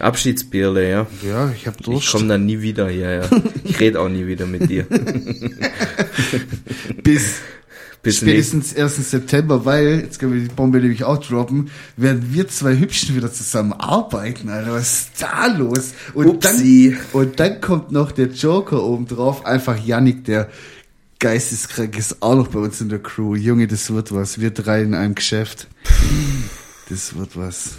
[0.00, 1.06] Abschiedsbierle, ja.
[1.28, 2.12] Ja, ich habe Ich Durst.
[2.12, 3.22] komme dann nie wieder hier, ja.
[3.64, 4.86] Ich rede auch nie wieder mit dir.
[7.02, 7.36] Bis
[8.02, 9.10] Bis spätestens 1.
[9.10, 13.32] September, weil, jetzt können wir die Bombe nämlich auch droppen, werden wir zwei Hübschen wieder
[13.32, 14.72] zusammen arbeiten, Alter.
[14.72, 15.94] Was ist da los?
[16.14, 16.96] Und Upsi.
[17.12, 20.48] dann, und dann kommt noch der Joker oben drauf, einfach Yannick, der
[21.18, 23.34] geisteskrank ist, auch noch bei uns in der Crew.
[23.34, 24.40] Junge, das wird was.
[24.40, 25.66] Wir drei in einem Geschäft.
[26.88, 27.78] Das wird was.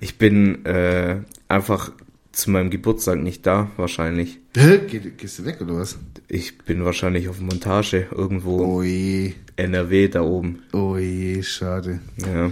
[0.00, 1.18] Ich bin äh,
[1.48, 1.92] einfach
[2.32, 4.38] zu meinem Geburtstag nicht da, wahrscheinlich.
[4.52, 4.78] Geh,
[5.16, 5.98] gehst du weg oder was?
[6.28, 10.60] Ich bin wahrscheinlich auf Montage irgendwo Oh je, NRW da oben.
[10.72, 12.00] oh je, schade.
[12.18, 12.50] Ja.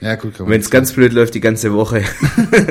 [0.00, 2.02] Ja, gut, kann Wenn es ganz blöd läuft, die ganze Woche.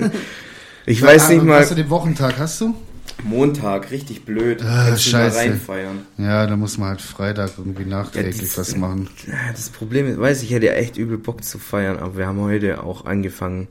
[0.86, 1.62] ich weiß Ah, nicht und mal.
[1.62, 2.76] Was für den Wochentag hast du?
[3.24, 4.62] Montag, richtig blöd.
[4.64, 5.38] Ah, du scheiße.
[5.38, 6.06] reinfeiern.
[6.18, 9.10] Ja, da muss man halt Freitag irgendwie nachträglich das- was machen.
[9.28, 12.28] Ja, Das Problem ist, weiß ich, hätte ja echt übel Bock zu feiern, aber wir
[12.28, 13.68] haben heute auch angefangen,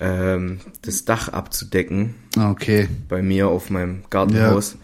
[0.00, 2.88] ähm, das Dach abzudecken Ah, Okay.
[3.08, 4.76] bei mir auf meinem Gartenhaus.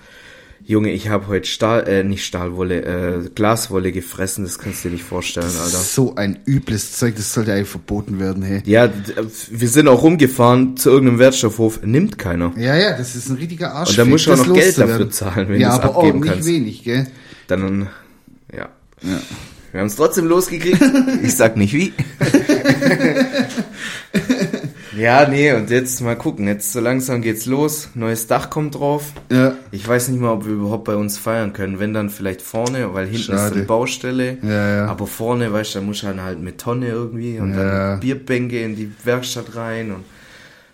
[0.67, 2.81] Junge, ich habe heute Stahl, äh, nicht Stahlwolle,
[3.27, 5.77] äh, Glaswolle gefressen, das kannst du dir nicht vorstellen, Alter.
[5.77, 8.63] So ein übles Zeug, das sollte eigentlich verboten werden, hey.
[8.65, 8.91] Ja, äh,
[9.51, 12.53] wir sind auch rumgefahren zu irgendeinem Wertstoffhof, nimmt keiner.
[12.57, 13.91] Ja, ja, das ist ein richtiger Arsch.
[13.91, 16.01] Und da musst du auch noch Geld dafür zahlen, wenn ja, du es aber auch
[16.01, 16.49] abgeben nicht kannst.
[16.49, 17.07] wenig, gell?
[17.47, 17.89] Dann,
[18.51, 18.71] ja.
[19.03, 19.21] Ja.
[19.73, 20.81] Wir haben es trotzdem losgekriegt.
[21.23, 21.93] Ich sag nicht wie.
[24.97, 26.47] Ja, nee, und jetzt mal gucken.
[26.47, 27.89] Jetzt so langsam geht's los.
[27.95, 29.13] Neues Dach kommt drauf.
[29.31, 29.55] Ja.
[29.73, 31.79] Ich weiß nicht mal, ob wir überhaupt bei uns feiern können.
[31.79, 33.55] Wenn dann vielleicht vorne, weil hinten ist Schade.
[33.57, 34.39] eine Baustelle.
[34.43, 34.87] Ja, ja.
[34.87, 37.91] Aber vorne, weißt du, da muss halt halt mit Tonne irgendwie und Ja.
[37.91, 40.05] dann Bierbänke in die Werkstatt rein und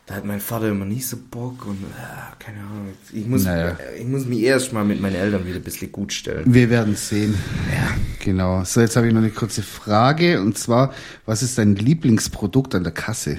[0.06, 2.88] da hat mein Vater immer nicht so Bock und äh, keine Ahnung.
[3.12, 3.76] Ich muss, Naja.
[3.96, 6.42] ich muss mich erst mal mit meinen Eltern wieder ein bisschen gut stellen.
[6.52, 7.34] Wir werden sehen.
[7.72, 7.90] Ja.
[8.24, 8.64] Genau.
[8.64, 10.92] So, jetzt habe ich noch eine kurze Frage und zwar,
[11.26, 13.38] was ist dein Lieblingsprodukt an der Kasse?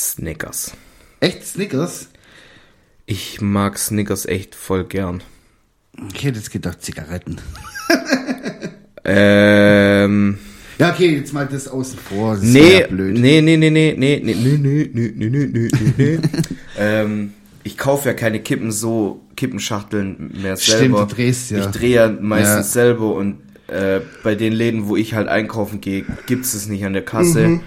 [0.00, 0.72] Snickers.
[1.20, 2.08] Echt Snickers?
[3.06, 5.22] Ich mag Snickers echt voll gern.
[6.14, 7.38] Ich hätte jetzt gedacht Zigaretten.
[9.04, 10.38] Ähm,
[10.78, 12.34] Ja, okay, jetzt mal das außen vor.
[12.34, 13.16] Das nee, ja blöd.
[13.18, 16.18] nee, nee, nee, nee, nee, nee, nee, nee, nee, nee, nee, nee, nee, nee.
[16.76, 17.32] ähm,
[17.62, 21.06] ich kaufe ja keine Kippen so, Kippenschachteln mehr Stimmt, selber.
[21.06, 21.60] du drehst ja.
[21.60, 22.82] Ich drehe ja meistens Ja.
[22.82, 23.38] selber und
[23.68, 27.48] äh, bei den Läden, wo ich halt einkaufen gehe, gibt's es nicht an der Kasse.
[27.48, 27.60] Mhm.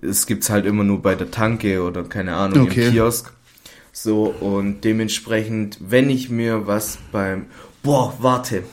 [0.00, 2.86] Es gibt's halt immer nur bei der Tanke oder keine Ahnung Okay.
[2.86, 3.32] im Kiosk.
[3.92, 7.46] So und dementsprechend, wenn ich mir was beim
[7.82, 8.64] Boah, warte.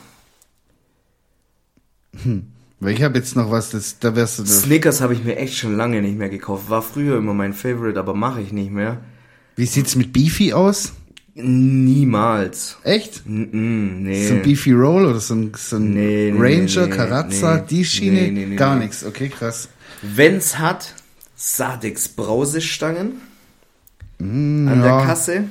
[2.80, 4.61] Weil ich habe jetzt noch was, das, da wärst du das.
[4.61, 6.69] Snickers habe ich mir echt schon lange nicht mehr gekauft.
[6.69, 9.01] War früher immer mein Favorite, aber mache ich nicht mehr.
[9.55, 10.93] Wie sieht's mit Beefy aus?
[11.34, 12.78] Niemals.
[12.84, 13.23] Echt?
[13.26, 14.28] Mm -mm, nee.
[14.28, 17.63] So ein Beefy Roll oder so ein, so ein Nee, Ranger, nee, Karazza, nee.
[17.69, 18.21] die Schiene?
[18.21, 19.67] Nee, nee, nee, Gar nichts, okay, krass.
[20.01, 20.93] Wenn's hat,
[21.36, 23.21] Sadex Brausestangen
[24.19, 24.97] an ja.
[24.97, 25.43] der Kasse.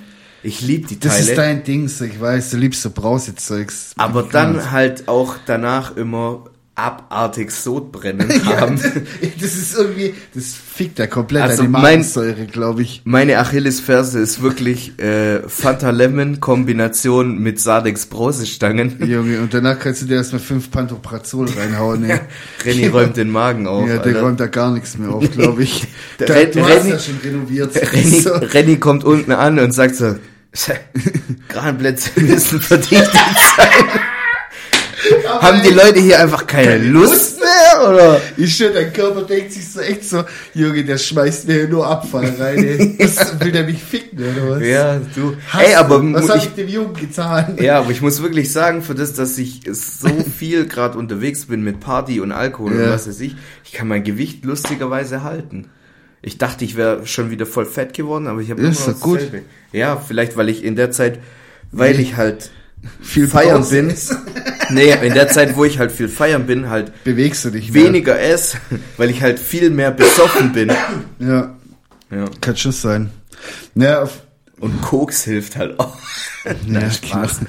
[0.42, 1.30] Ich lieb die Das Teile.
[1.30, 3.92] ist dein Ding, so ich weiß, du liebst so Brausezeugs.
[3.96, 6.44] aber dann halt auch danach immer
[6.76, 8.80] abartig Sodbrennen haben.
[9.40, 13.02] das ist irgendwie, das fickt ja komplett Also deine mein- Magensäure, glaube ich.
[13.04, 18.96] Meine Achillesferse ist wirklich äh, Fanta Lemon Kombination mit Sadex Brausestangen.
[19.06, 22.20] Junge, und danach kannst du dir erstmal fünf Pantoprazol reinhauen, ne?
[22.64, 23.88] Renny räumt den Magen auf.
[23.88, 24.22] Ja, der Alter.
[24.22, 25.86] räumt da gar nichts mehr auf, glaube ich.
[26.18, 27.92] Der da, Ren- du hast Renny- ja schon renoviert.
[27.92, 28.32] Renny, So.
[28.32, 30.16] Renny kommt unten an und sagt so,
[31.48, 34.00] Kranplätze müssen verdichtet sein.
[35.42, 38.20] Haben die Leute hier einfach keine Lust mehr, oder?
[38.36, 40.24] Ich schwör, dein Körper denkt sich so echt so,
[40.54, 42.96] Junge, der schmeißt mir nur Abfall rein, ey.
[42.98, 44.62] Das will der mich ficken, oder was?
[44.66, 45.36] Ja, du.
[45.48, 47.56] Hast Ey, aber was mu- hab ich, dem Jungen getan?
[47.60, 50.08] ja, aber ich muss wirklich sagen, für das, dass ich so
[50.38, 52.90] viel gerade unterwegs bin mit Party und Alkohol und Ja.
[52.90, 55.68] was weiß ich, ich kann mein Gewicht lustigerweise halten.
[56.22, 59.16] Ich dachte, ich wäre schon wieder voll fett geworden, aber ich habe Ist doch gut.
[59.18, 59.42] dasselbe.
[59.72, 61.18] Ja, vielleicht, weil ich in der Zeit,
[61.70, 62.50] weil ich halt
[63.02, 63.90] Viel feiern bin.
[63.90, 64.14] ist.
[64.70, 67.84] Nee, in der Zeit, wo ich halt viel feiern bin, halt Bewegst du dich mehr.
[67.84, 68.56] weniger esse,
[68.96, 70.72] weil ich halt viel mehr besoffen bin.
[71.18, 71.54] Ja,
[72.10, 72.24] Ja.
[72.40, 73.10] kann schon sein.
[73.74, 74.08] Naja,
[74.58, 75.98] Und Koks hilft halt auch.
[76.66, 77.40] Nein, ja, Spaß.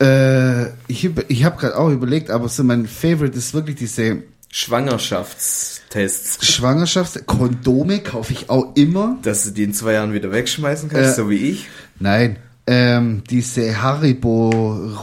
[0.00, 0.10] genau.
[0.12, 4.18] Äh, ich ich habe gerade auch überlegt, aber so mein Favorite ist wirklich diese
[4.50, 6.46] Schwangerschaftstests.
[6.46, 7.20] Schwangerschafts...
[7.26, 9.16] Kondome kaufe ich auch immer.
[9.22, 11.68] Dass du die in zwei Jahren wieder wegschmeißen kannst, Äh, so wie ich.
[11.98, 12.36] Nein,
[12.66, 14.50] ähm, diese Haribo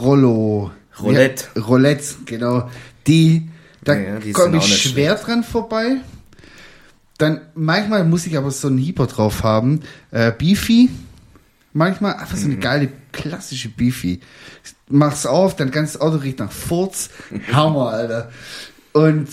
[0.00, 0.70] Rollo...
[1.00, 1.44] Roulette.
[1.56, 2.70] Ja, Roulette, genau.
[3.06, 3.48] Die,
[3.82, 5.96] da Ja, ja, komme ich schwer dran vorbei.
[7.18, 9.80] Dann, manchmal muss ich aber so einen Hieber drauf haben.
[10.10, 10.90] Äh, Beefy.
[11.72, 12.40] Manchmal einfach Mhm.
[12.40, 14.20] so eine geile, klassische Beefy.
[14.88, 17.08] Mach's auf, dein ganzes Auto riecht nach Furz.
[17.52, 18.30] Hammer, Alter.
[18.92, 19.28] Und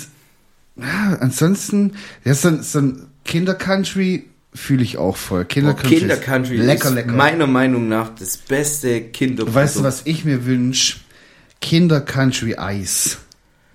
[0.77, 5.41] ja, ansonsten, ja, so, ein- so ein Kinder-Country fühle ich auch voll.
[5.41, 7.11] Oh, Kinder-Country Kinder ist Country lecker, ist lecker.
[7.11, 9.55] meiner Meinung nach das beste Kinderprodukt.
[9.55, 10.97] Weißt du, was ich mir wünsche?
[11.61, 13.17] Kinder Country Eis.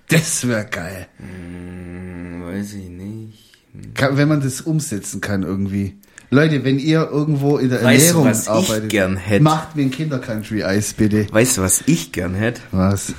[0.09, 1.07] Das wäre geil.
[1.17, 3.93] Hm, weiß ich nicht.
[3.93, 5.95] Kann, wenn man das umsetzen kann irgendwie.
[6.31, 9.41] Leute, wenn ihr irgendwo in der Weißt du, Ernährung was ich arbeitet, gern hätt?
[9.41, 11.27] macht mir ein Kinder Country Eis bitte.
[11.31, 12.61] Weißt du, was ich gern hätte?
[12.71, 13.13] Was?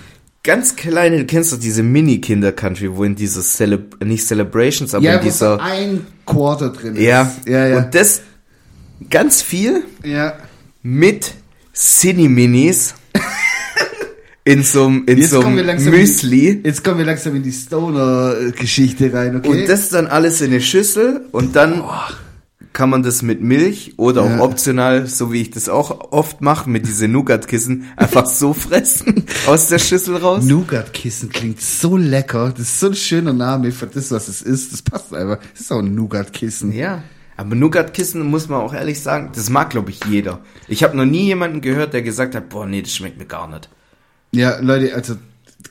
[0.46, 5.16] Ganz kleine, du kennst doch diese Mini-Kinder-Country, wo in dieser Celeb nicht Celebrations, aber Ja,
[5.16, 5.60] in dieser...
[5.60, 7.02] ein Quarter drin ist.
[7.02, 7.78] Ja, ja, ja.
[7.78, 8.22] und das
[9.10, 10.34] ganz viel ja.
[10.84, 11.34] mit
[11.74, 12.94] Cine-Minis
[14.44, 16.50] in so einem in so Müsli.
[16.50, 19.48] In, jetzt kommen wir langsam in die Stoner-Geschichte rein, okay?
[19.48, 21.82] Und das dann alles in eine Schüssel und dann
[22.76, 24.40] kann man das mit Milch oder auch Ja.
[24.42, 29.68] optional, so wie ich das auch oft mache, mit diese Nougat-Kissen, einfach so fressen aus
[29.68, 30.44] der Schüssel raus.
[30.44, 32.50] Nougat-Kissen klingt so lecker.
[32.50, 34.74] Das ist so ein schöner Name für das, was es ist.
[34.74, 35.38] Das passt einfach.
[35.52, 36.70] Das ist auch ein Nougat-Kissen.
[36.70, 37.02] Ja,
[37.38, 40.40] aber Nougat-Kissen muss man auch ehrlich sagen, das mag glaube ich jeder.
[40.68, 43.48] Ich habe noch nie jemanden gehört, der gesagt hat, boah, nee, das schmeckt mir gar
[43.48, 43.70] nicht.
[44.32, 45.14] Ja, Leute, also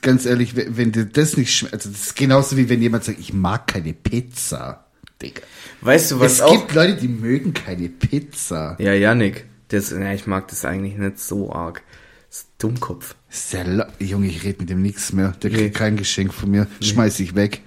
[0.02, 3.04] ganz ehrlich, wenn wenn dir das nicht schmeckt, also das ist genauso wie wenn jemand
[3.04, 4.85] sagt, ich mag keine Pizza.
[5.22, 5.42] Digga.
[5.80, 6.52] Weißt du, was es auch...
[6.52, 8.76] gibt Leute, die mögen keine Pizza.
[8.78, 11.82] Ja, Yannick, das, ja, ich mag das eigentlich nicht so arg.
[12.28, 13.14] Das ist Dummkopf.
[13.30, 15.32] Sehr Junge, ich rede mit dem nichts mehr.
[15.42, 15.56] Der Nee.
[15.56, 16.66] kriegt kein Geschenk von mir.
[16.80, 17.62] Schmeiß ich weg.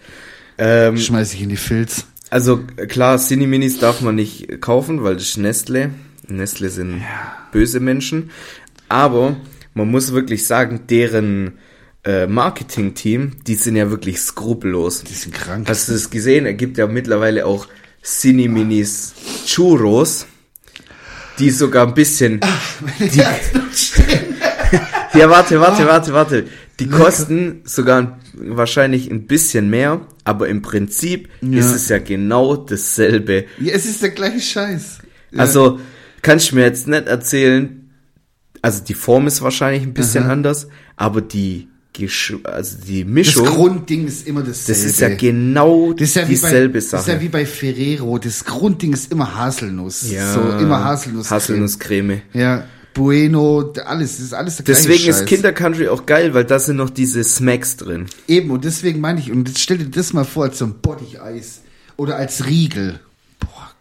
[0.57, 2.05] Ähm, Schmeiß ich in die Filz.
[2.29, 5.91] Also klar, Cine-Minis darf man nicht kaufen, weil das ist Nestle.
[6.27, 7.01] Nestle sind
[7.51, 8.29] böse Menschen.
[8.87, 9.37] Aber
[9.73, 11.53] man muss wirklich sagen, deren
[12.09, 15.03] äh, Marketing-Team, die sind ja wirklich skrupellos.
[15.03, 15.67] Die sind krank.
[15.69, 16.45] Hast du das gesehen?
[16.45, 17.67] Er gibt ja mittlerweile auch
[18.03, 19.13] Cine-Minis
[19.45, 20.25] Churros,
[21.37, 22.39] die sogar ein bisschen...
[22.99, 23.19] Die,
[25.19, 26.45] ja, warte, warte, warte, warte.
[26.79, 31.59] Die kosten sogar ein- wahrscheinlich ein bisschen mehr, aber im Prinzip Ja.
[31.59, 33.45] ist es ja genau dasselbe.
[33.59, 34.99] ja, es ist der gleiche Scheiß.
[35.31, 35.39] Ja.
[35.39, 35.79] Also
[36.21, 37.91] kannst du mir jetzt nicht erzählen,
[38.61, 40.33] also die Form ist wahrscheinlich ein bisschen Aha.
[40.33, 41.68] anders, aber die
[42.43, 44.81] also die das Mischung, das, Grundding ist immer dasselbe.
[44.81, 46.91] ist ja genau Das ist ja dieselbe bei, Sache.
[46.91, 48.17] Das ist ja wie bei Ferrero.
[48.17, 50.09] Das Grundding ist immer Haselnuss.
[50.11, 51.29] Ja, So, immer Haselnuss.
[51.31, 52.21] Haselnusscreme.
[52.33, 55.25] Ja, Bueno, alles, das ist alles der Deswegen ist Scheiß.
[55.25, 58.07] Kinder Country auch geil, weil da sind noch diese Smacks drin.
[58.27, 60.75] Eben, und deswegen meine ich, und jetzt stell dir das mal vor als so ein
[60.81, 61.61] Body-Eis.
[61.97, 62.99] Oder als Riegel.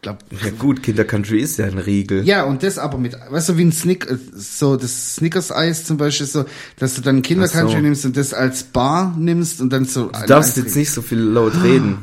[0.01, 2.25] Boah, glaub, Ja gut, Kinder Country ist ja ein Riegel.
[2.25, 5.97] Ja, und das aber mit, weißt du, wie ein Snick, äh, so das Snickers-Eis zum
[5.97, 6.45] Beispiel, so,
[6.79, 7.83] dass du dann Kindercountry Ach so.
[7.83, 10.07] nimmst und das als Bar nimmst und dann so.
[10.07, 11.99] Du darfst jetzt nicht so viel laut reden.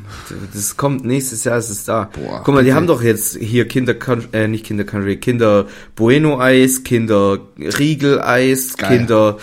[0.53, 2.09] Das kommt nächstes Jahr, ist es da.
[2.13, 5.67] Boah, Guck mal, die haben doch jetzt hier Kinder Country, äh, nicht Kinder Country, Kinder
[5.95, 8.97] Bueno Eis, Kinder Riegel Eis, Geil.
[8.97, 9.37] Kinder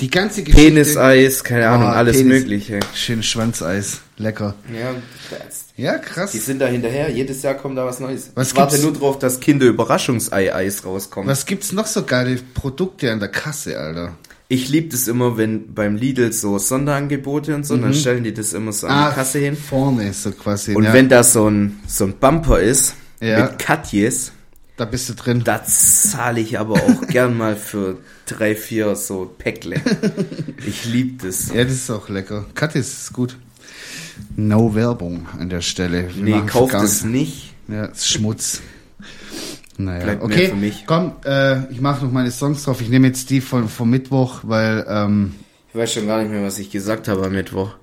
[0.00, 0.68] Die ganze Geschichte.
[0.70, 2.40] Penis-Eis, keine Ahnung, Oh, alles Penis.
[2.40, 2.80] mögliche.
[2.94, 4.00] Schönes Schwanzeis.
[4.16, 4.54] Lecker.
[4.72, 4.94] Ja,
[5.76, 6.30] Ja, krass.
[6.32, 7.10] die sind da hinterher.
[7.10, 8.30] Jedes Jahr kommt da was Neues.
[8.34, 11.28] Was ich warte nur drauf, dass Kinder Überraschungsei-Eis rauskommt.
[11.28, 14.12] Was gibt's noch so geile Produkte an der Kasse, Alter?
[14.46, 18.52] Ich lieb das immer, wenn beim Lidl so Sonderangebote und so, dann stellen die das
[18.52, 19.56] immer so an die Kasse hin.
[19.56, 20.74] Vorne, so quasi.
[20.74, 20.92] Und ja.
[20.92, 23.46] wenn da so ein, so ein Bumper ist, Ja.
[23.46, 24.32] mit Katjes,
[24.76, 25.42] da bist du drin.
[25.44, 29.80] da zahle ich aber auch gern mal für drei, vier so Päckle.
[30.66, 31.48] Ich lieb das.
[31.52, 32.44] Ja, das ist auch lecker.
[32.54, 33.36] Katjes ist gut.
[34.36, 36.08] No Werbung an der Stelle.
[36.14, 37.54] Wir Nee, kauft es nicht.
[37.68, 38.60] Ja, ist Schmutz.
[39.76, 40.48] Naja, Bleibt okay.
[40.48, 40.84] für mich.
[40.86, 42.80] Komm, äh, ich mache noch meine Songs drauf.
[42.80, 45.34] Ich nehme jetzt die von vom Mittwoch, weil ähm,
[45.70, 47.74] Ich weiß schon gar nicht mehr, was ich gesagt habe am Mittwoch.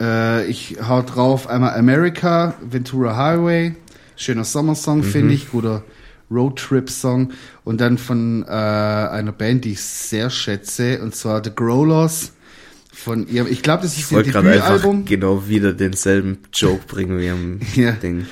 [0.00, 3.74] äh, ich hau drauf einmal America, Ventura Highway,
[4.14, 5.02] schöner Sommersong Mhm.
[5.04, 5.82] finde ich, guter
[6.30, 7.32] Roadtrip-Song
[7.64, 12.32] und dann von äh, einer Band, die ich sehr schätze, und zwar The Growlers.
[13.04, 15.04] Von ihrem, ich glaube, das ist Ich ihr Debütalbum.
[15.04, 17.92] genau wieder denselben Joke bringen wie am Ja.
[17.92, 18.26] Ding.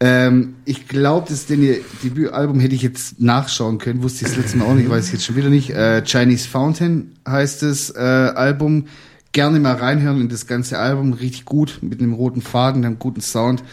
[0.00, 4.36] Ähm, ich glaube, das denn ihr Debütalbum hätte ich jetzt nachschauen können, wusste ich das
[4.38, 5.70] letzte Mal auch nicht, weiß ich jetzt schon wieder nicht.
[5.70, 8.86] Äh, Chinese Fountain heißt das äh, Album.
[9.32, 13.20] Gerne mal reinhören in das ganze Album, richtig gut, mit einem roten Faden, einem guten
[13.20, 13.64] Sound.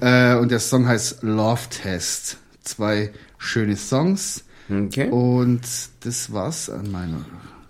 [0.00, 2.36] Äh, und der Song heißt Love Test.
[2.62, 4.44] Zwei schöne Songs.
[4.70, 5.08] Okay.
[5.08, 5.62] Und
[6.00, 7.24] das war's an meiner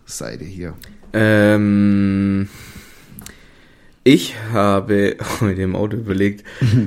[0.05, 0.75] Seite hier.
[1.13, 2.49] Ähm,
[4.05, 6.45] ich habe heute im Auto überlegt,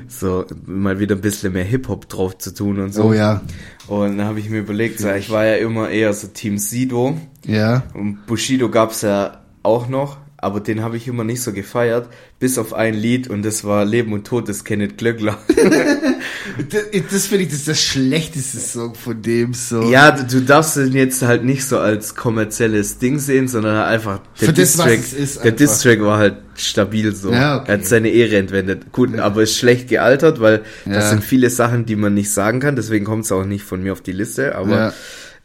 [0.07, 3.05] so mal wieder ein bisschen mehr Hip-Hop drauf zu tun und so.
[3.05, 3.41] Oh ja.
[3.87, 7.17] Und dann habe ich mir überlegt, so, ich war ja immer eher so Team Sido
[7.45, 7.83] Ja.
[7.93, 12.09] und Bushido gab's ja auch noch, aber den habe ich immer nicht so gefeiert,
[12.39, 15.37] bis auf ein Lied und das war Leben und Tod des Kenneth Glöckler.
[16.69, 19.89] Das, das finde ich, das das schlechteste Song von dem so.
[19.91, 23.87] ja, du, du darfst den jetzt halt nicht so als kommerzielles Ding sehen, sondern halt
[23.87, 25.51] einfach der Für das, was Distrack, es ist, der.
[25.51, 27.31] Distrack war halt stabil so.
[27.31, 27.71] Ja, okay.
[27.71, 28.91] Er hat seine Ehre entwendet.
[28.91, 30.93] Gut, aber ist schlecht gealtert, weil Ja.
[30.93, 33.81] das sind viele Sachen, die man nicht sagen kann, deswegen kommt es auch nicht von
[33.83, 34.93] mir auf die Liste, aber Ja.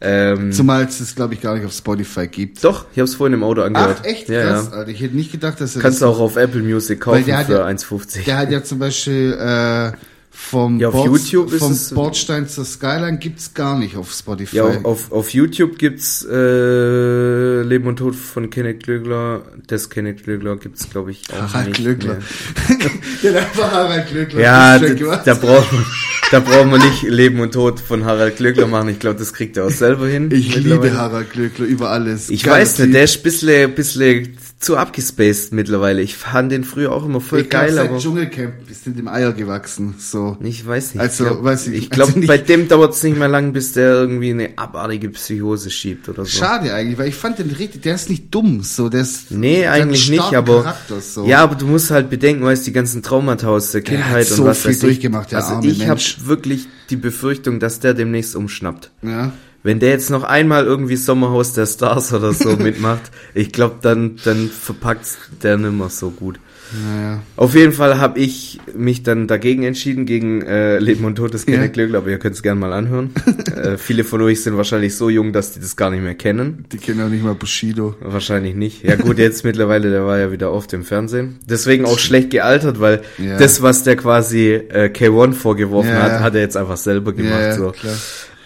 [0.01, 2.63] ähm, Zumal es das, glaube ich, gar nicht auf Spotify gibt.
[2.63, 3.97] doch, ich habe es vorhin im Auto angehört.
[4.01, 4.29] Ach, echt?
[4.29, 4.77] Ja, Krass, ja.
[4.79, 4.91] Alter.
[4.91, 7.29] Ich hätte nicht gedacht, dass er Kannst du das, auch auf Apple Music kaufen für
[7.31, 8.25] ja- 1,50.
[8.25, 9.91] Der hat ja zum Beispiel äh,
[10.39, 14.11] vom, Ja, auf Bord- YouTube ist vom es- Bordstein zur Skyline gibt's gar nicht auf
[14.13, 14.57] Spotify.
[14.57, 19.41] Ja, auf, auf, YouTube gibt's äh, Leben und Tod von Kenneth Glöckler.
[19.65, 22.17] Das Kenneth Glöckler gibt's, glaube ich, auch Harald nicht Glöckler.
[23.23, 24.39] hat einfach Harald Glöckler.
[24.39, 24.87] Ja, da,
[25.25, 25.85] da braucht man,
[26.31, 28.89] da braucht man nicht Leben und Tod von Harald Glöckler machen.
[28.89, 30.29] Ich glaube, das kriegt er auch selber hin.
[30.31, 32.29] ich liebe Harald Glöckler über alles.
[32.29, 36.01] Ich Geiler weiß nicht, der ist ein bisschen, bisschen zu abgespaced mittlerweile.
[36.01, 38.95] Ich fand den früher auch immer voll ich glaub, geil, seit aber Dschungelcamp ist in
[38.95, 39.93] dem Eier gewachsen.
[39.99, 40.35] So.
[40.41, 41.01] ich weiß nicht.
[41.01, 43.73] Also, ich glaube, weiß ich- ich glaub, also bei dem dauert's nicht mehr lang, bis
[43.73, 46.31] der irgendwie eine abartige Psychose schiebt oder so.
[46.39, 49.59] Schade eigentlich, weil ich fand den richtig, der ist nicht dumm, so, der ist, Nee,
[49.59, 51.27] der eigentlich nicht, aber Charakter, so.
[51.27, 54.47] ja, aber du musst halt bedenken, weißt die ganzen Traumata aus der Kindheit so und
[54.49, 54.81] was viel weiß ich.
[54.81, 58.89] durchgemacht, der Also arme ich habe wirklich die Befürchtung, dass der demnächst umschnappt.
[59.03, 59.31] ja.
[59.63, 64.17] Wenn der jetzt noch einmal irgendwie Sommerhaus der Stars oder so mitmacht, ich glaube, dann,
[64.23, 66.39] dann verpackt der nimmer so gut.
[66.85, 67.21] Naja.
[67.37, 71.45] Auf jeden Fall habe ich mich dann dagegen entschieden, gegen äh, Leben und Tod des
[71.45, 71.53] Ja.
[71.53, 73.11] Kenneth Glöckler, aber ihr könnt es gerne mal anhören.
[73.55, 76.65] äh, viele von euch sind wahrscheinlich so jung, dass die das gar nicht mehr kennen.
[76.73, 77.95] Die kennen auch nicht mal Bushido.
[78.01, 78.83] Wahrscheinlich nicht.
[78.83, 81.39] Ja gut, jetzt mittlerweile, der war ja wieder oft im Fernsehen.
[81.49, 83.37] Deswegen auch schlecht gealtert, weil Ja.
[83.37, 86.01] das, was der quasi äh, K1 vorgeworfen Ja.
[86.01, 87.39] hat, hat er jetzt einfach selber gemacht.
[87.39, 87.71] ja, so.
[87.71, 87.95] klar.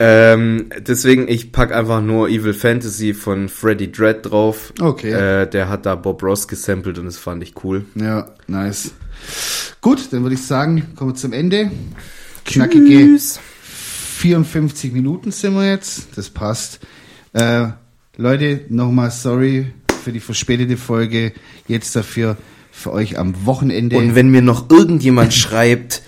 [0.03, 4.73] Ähm, deswegen, ich pack einfach nur Evil Fantasy von Freddy Dread drauf.
[4.81, 5.11] Okay.
[5.11, 7.85] Äh, der hat da Bob Ross gesampelt und das fand ich cool.
[7.93, 8.93] Ja, nice.
[9.79, 11.69] Gut, dann würde ich sagen, kommen wir zum Ende.
[12.45, 16.07] Knackige 54 Minuten sind wir jetzt.
[16.17, 16.79] Das passt.
[17.33, 17.67] Äh,
[18.17, 19.71] Leute, nochmal sorry
[20.03, 21.31] für die verspätete Folge.
[21.67, 22.37] Jetzt dafür
[22.71, 23.97] für euch am Wochenende.
[23.97, 26.01] Und wenn mir noch irgendjemand schreibt,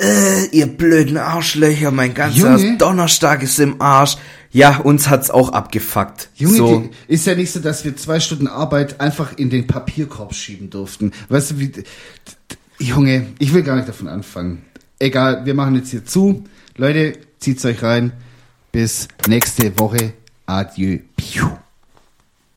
[0.00, 2.78] äh, ihr blöden Arschlöcher, mein ganzer Junge.
[2.78, 4.16] Donnerstag ist im Arsch.
[4.50, 6.30] Ja, uns hat's auch abgefuckt.
[6.34, 6.80] Junge, so.
[6.80, 10.70] die, ist ja nicht so, dass wir zwei Stunden Arbeit einfach in den Papierkorb schieben
[10.70, 11.12] durften.
[11.28, 11.72] Weißt du, wie.
[12.78, 14.62] Junge, ich will gar nicht davon anfangen.
[14.98, 16.44] Egal, wir machen jetzt hier zu.
[16.76, 18.12] Leute, zieht's euch rein.
[18.72, 20.12] Bis nächste Woche.
[20.46, 21.00] Adieu.
[21.16, 21.48] Piu.